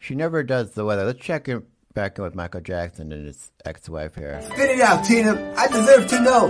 she 0.04 0.16
never 0.16 0.44
does 0.44 0.72
the 0.72 0.84
weather. 0.84 1.06
Let's 1.06 1.20
check 1.20 1.48
in 1.48 1.64
back 1.94 2.18
in 2.18 2.24
with 2.24 2.36
Michael 2.36 2.60
Jackson 2.62 3.12
and 3.12 3.26
his 3.26 3.52
ex-wife 3.66 4.16
here. 4.16 4.42
Spit 4.42 4.70
it 4.72 4.82
out, 4.82 5.06
Tina. 5.06 5.54
I 5.58 5.68
deserve 5.68 6.08
to 6.08 6.20
know. 6.22 6.50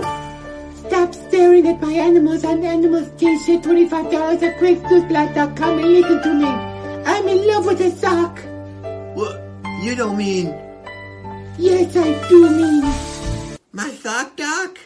Stop 0.88 1.14
staring 1.14 1.66
at 1.68 1.80
my 1.80 1.92
animals 1.92 2.44
on 2.44 2.64
Animals 2.64 3.08
T-shirt, 3.16 3.62
$25 3.62 4.42
at 4.42 4.58
CraigsNewsBlack.com 4.58 5.78
and 5.78 5.88
listen 5.92 6.22
to 6.22 6.34
me. 6.34 6.46
I'm 6.46 7.28
in 7.28 7.46
love 7.46 7.66
with 7.66 7.80
a 7.80 7.90
sock. 7.92 8.38
What? 9.16 9.40
You 9.82 9.94
don't 9.94 10.16
mean 10.16 10.54
Yes, 11.58 11.96
I 11.96 12.28
do 12.28 12.50
mean. 12.50 12.82
my 13.72 13.88
sock, 13.90 14.36
Doc? 14.36 14.78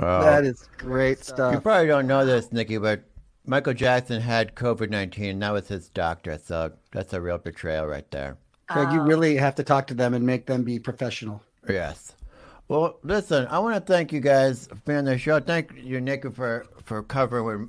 Oh. 0.00 0.22
That 0.22 0.44
is 0.44 0.68
great 0.78 1.22
stuff. 1.24 1.54
You 1.54 1.60
probably 1.60 1.86
don't 1.86 2.06
know 2.06 2.24
this, 2.24 2.50
Nikki, 2.52 2.78
but 2.78 3.02
Michael 3.46 3.74
Jackson 3.74 4.20
had 4.20 4.54
COVID 4.54 4.90
19. 4.90 5.38
That 5.38 5.52
was 5.52 5.68
his 5.68 5.88
doctor. 5.90 6.38
So 6.42 6.72
that's 6.90 7.12
a 7.12 7.20
real 7.20 7.38
betrayal 7.38 7.86
right 7.86 8.10
there. 8.10 8.38
Craig, 8.68 8.92
you 8.92 9.00
really 9.00 9.36
have 9.36 9.56
to 9.56 9.64
talk 9.64 9.88
to 9.88 9.94
them 9.94 10.14
and 10.14 10.24
make 10.24 10.46
them 10.46 10.62
be 10.62 10.78
professional. 10.78 11.42
Yes. 11.68 12.14
Well, 12.68 12.98
listen, 13.02 13.48
I 13.48 13.58
want 13.58 13.74
to 13.74 13.80
thank 13.80 14.12
you 14.12 14.20
guys 14.20 14.68
for 14.68 14.76
being 14.76 14.98
on 14.98 15.04
the 15.06 15.18
show. 15.18 15.40
Thank 15.40 15.72
you, 15.76 16.00
Nikki, 16.00 16.30
for, 16.30 16.66
for 16.84 17.02
covering 17.02 17.44
with 17.44 17.68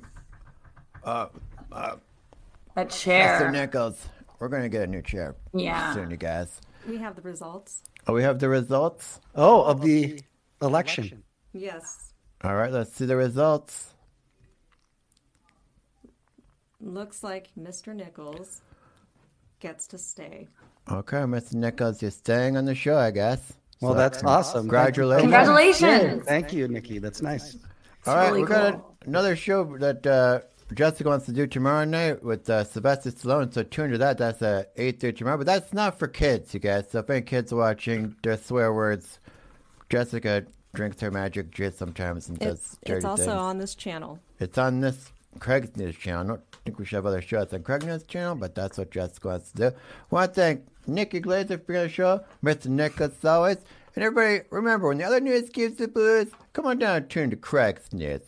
uh, 1.02 1.26
uh, 1.72 1.96
That 2.76 2.90
Mr. 2.90 3.50
Nichols. 3.50 4.06
We're 4.38 4.48
going 4.48 4.62
to 4.62 4.68
get 4.68 4.82
a 4.82 4.86
new 4.86 5.02
chair 5.02 5.34
Yeah. 5.52 5.92
soon, 5.92 6.10
you 6.10 6.16
guys. 6.16 6.60
We 6.88 6.98
have 6.98 7.16
the 7.16 7.22
results. 7.22 7.82
Oh, 8.06 8.12
we 8.12 8.22
have 8.22 8.38
the 8.38 8.48
results? 8.48 9.20
Oh, 9.34 9.64
of 9.64 9.82
the 9.82 10.20
election. 10.60 11.24
Yes. 11.52 12.11
All 12.44 12.56
right, 12.56 12.72
let's 12.72 12.92
see 12.94 13.06
the 13.06 13.16
results. 13.16 13.92
Looks 16.80 17.22
like 17.22 17.50
Mr. 17.58 17.94
Nichols 17.94 18.62
gets 19.60 19.86
to 19.88 19.98
stay. 19.98 20.48
Okay, 20.90 21.18
Mr. 21.18 21.54
Nichols, 21.54 22.02
you're 22.02 22.10
staying 22.10 22.56
on 22.56 22.64
the 22.64 22.74
show, 22.74 22.96
I 22.98 23.12
guess. 23.12 23.52
Well, 23.80 23.92
So, 23.92 23.98
that's 23.98 24.24
awesome. 24.24 24.68
Thank 24.68 24.96
you 24.96 25.04
so 25.04 25.18
Congratulations. 25.18 25.22
Congratulations. 25.22 26.16
Yeah, 26.18 26.24
Thank 26.24 26.52
you, 26.52 26.68
Nikki. 26.68 26.98
That's 26.98 27.22
nice. 27.22 27.56
All 28.06 28.16
right, 28.16 28.28
really 28.28 28.42
we 28.42 28.48
got 28.48 28.74
cool. 28.74 28.96
a, 29.02 29.08
another 29.08 29.36
show 29.36 29.76
that 29.78 30.04
uh, 30.04 30.40
Jessica 30.74 31.08
wants 31.08 31.26
to 31.26 31.32
do 31.32 31.46
tomorrow 31.46 31.84
night 31.84 32.24
with 32.24 32.50
uh, 32.50 32.64
Sylvester 32.64 33.12
Stallone. 33.12 33.54
So 33.54 33.62
tune 33.62 33.92
to 33.92 33.98
that. 33.98 34.18
That's 34.18 34.42
uh, 34.42 34.64
eight 34.76 34.98
thirty 35.00 35.18
tomorrow. 35.18 35.36
But 35.36 35.46
that's 35.46 35.72
not 35.72 36.00
for 36.00 36.08
kids, 36.08 36.52
you 36.52 36.58
guys. 36.58 36.86
So 36.90 36.98
if 36.98 37.10
any 37.10 37.22
kids 37.22 37.52
are 37.52 37.56
watching, 37.56 38.16
there's 38.24 38.44
swear 38.44 38.72
words. 38.72 39.20
Jessica 39.88 40.46
drinks 40.74 41.00
her 41.00 41.10
magic 41.10 41.50
jizz 41.50 41.74
sometimes 41.74 42.28
and 42.28 42.38
does 42.38 42.52
It's, 42.58 42.78
dirty 42.84 42.96
it's 42.98 43.04
also 43.04 43.24
things. 43.24 43.34
on 43.36 43.58
this 43.58 43.74
channel. 43.74 44.18
It's 44.40 44.58
on 44.58 44.80
this 44.80 45.12
Craig's 45.38 45.76
News 45.76 45.96
channel. 45.96 46.22
I 46.22 46.26
don't 46.28 46.42
think 46.64 46.78
we 46.78 46.84
should 46.84 46.96
have 46.96 47.06
other 47.06 47.22
shows 47.22 47.52
on 47.52 47.62
Craig's 47.62 47.86
News 47.86 48.04
channel, 48.04 48.34
but 48.34 48.54
that's 48.54 48.78
what 48.78 48.90
Jessica 48.90 49.28
wants 49.28 49.52
to 49.52 49.70
do. 49.70 49.76
want 50.10 50.34
to 50.34 50.40
thank 50.40 50.66
Nikki 50.86 51.20
Glaser 51.20 51.58
for 51.58 51.72
the 51.72 51.88
show, 51.88 52.24
Mr. 52.42 52.66
Nicholas 52.66 53.12
as 53.18 53.24
always. 53.24 53.58
And 53.94 54.04
everybody, 54.04 54.40
remember, 54.50 54.88
when 54.88 54.98
the 54.98 55.04
other 55.04 55.20
news 55.20 55.50
gives 55.50 55.76
the 55.76 55.88
blues, 55.88 56.28
come 56.54 56.66
on 56.66 56.78
down 56.78 56.96
and 56.96 57.10
tune 57.10 57.30
to 57.30 57.36
Craig's 57.36 57.92
News. 57.92 58.20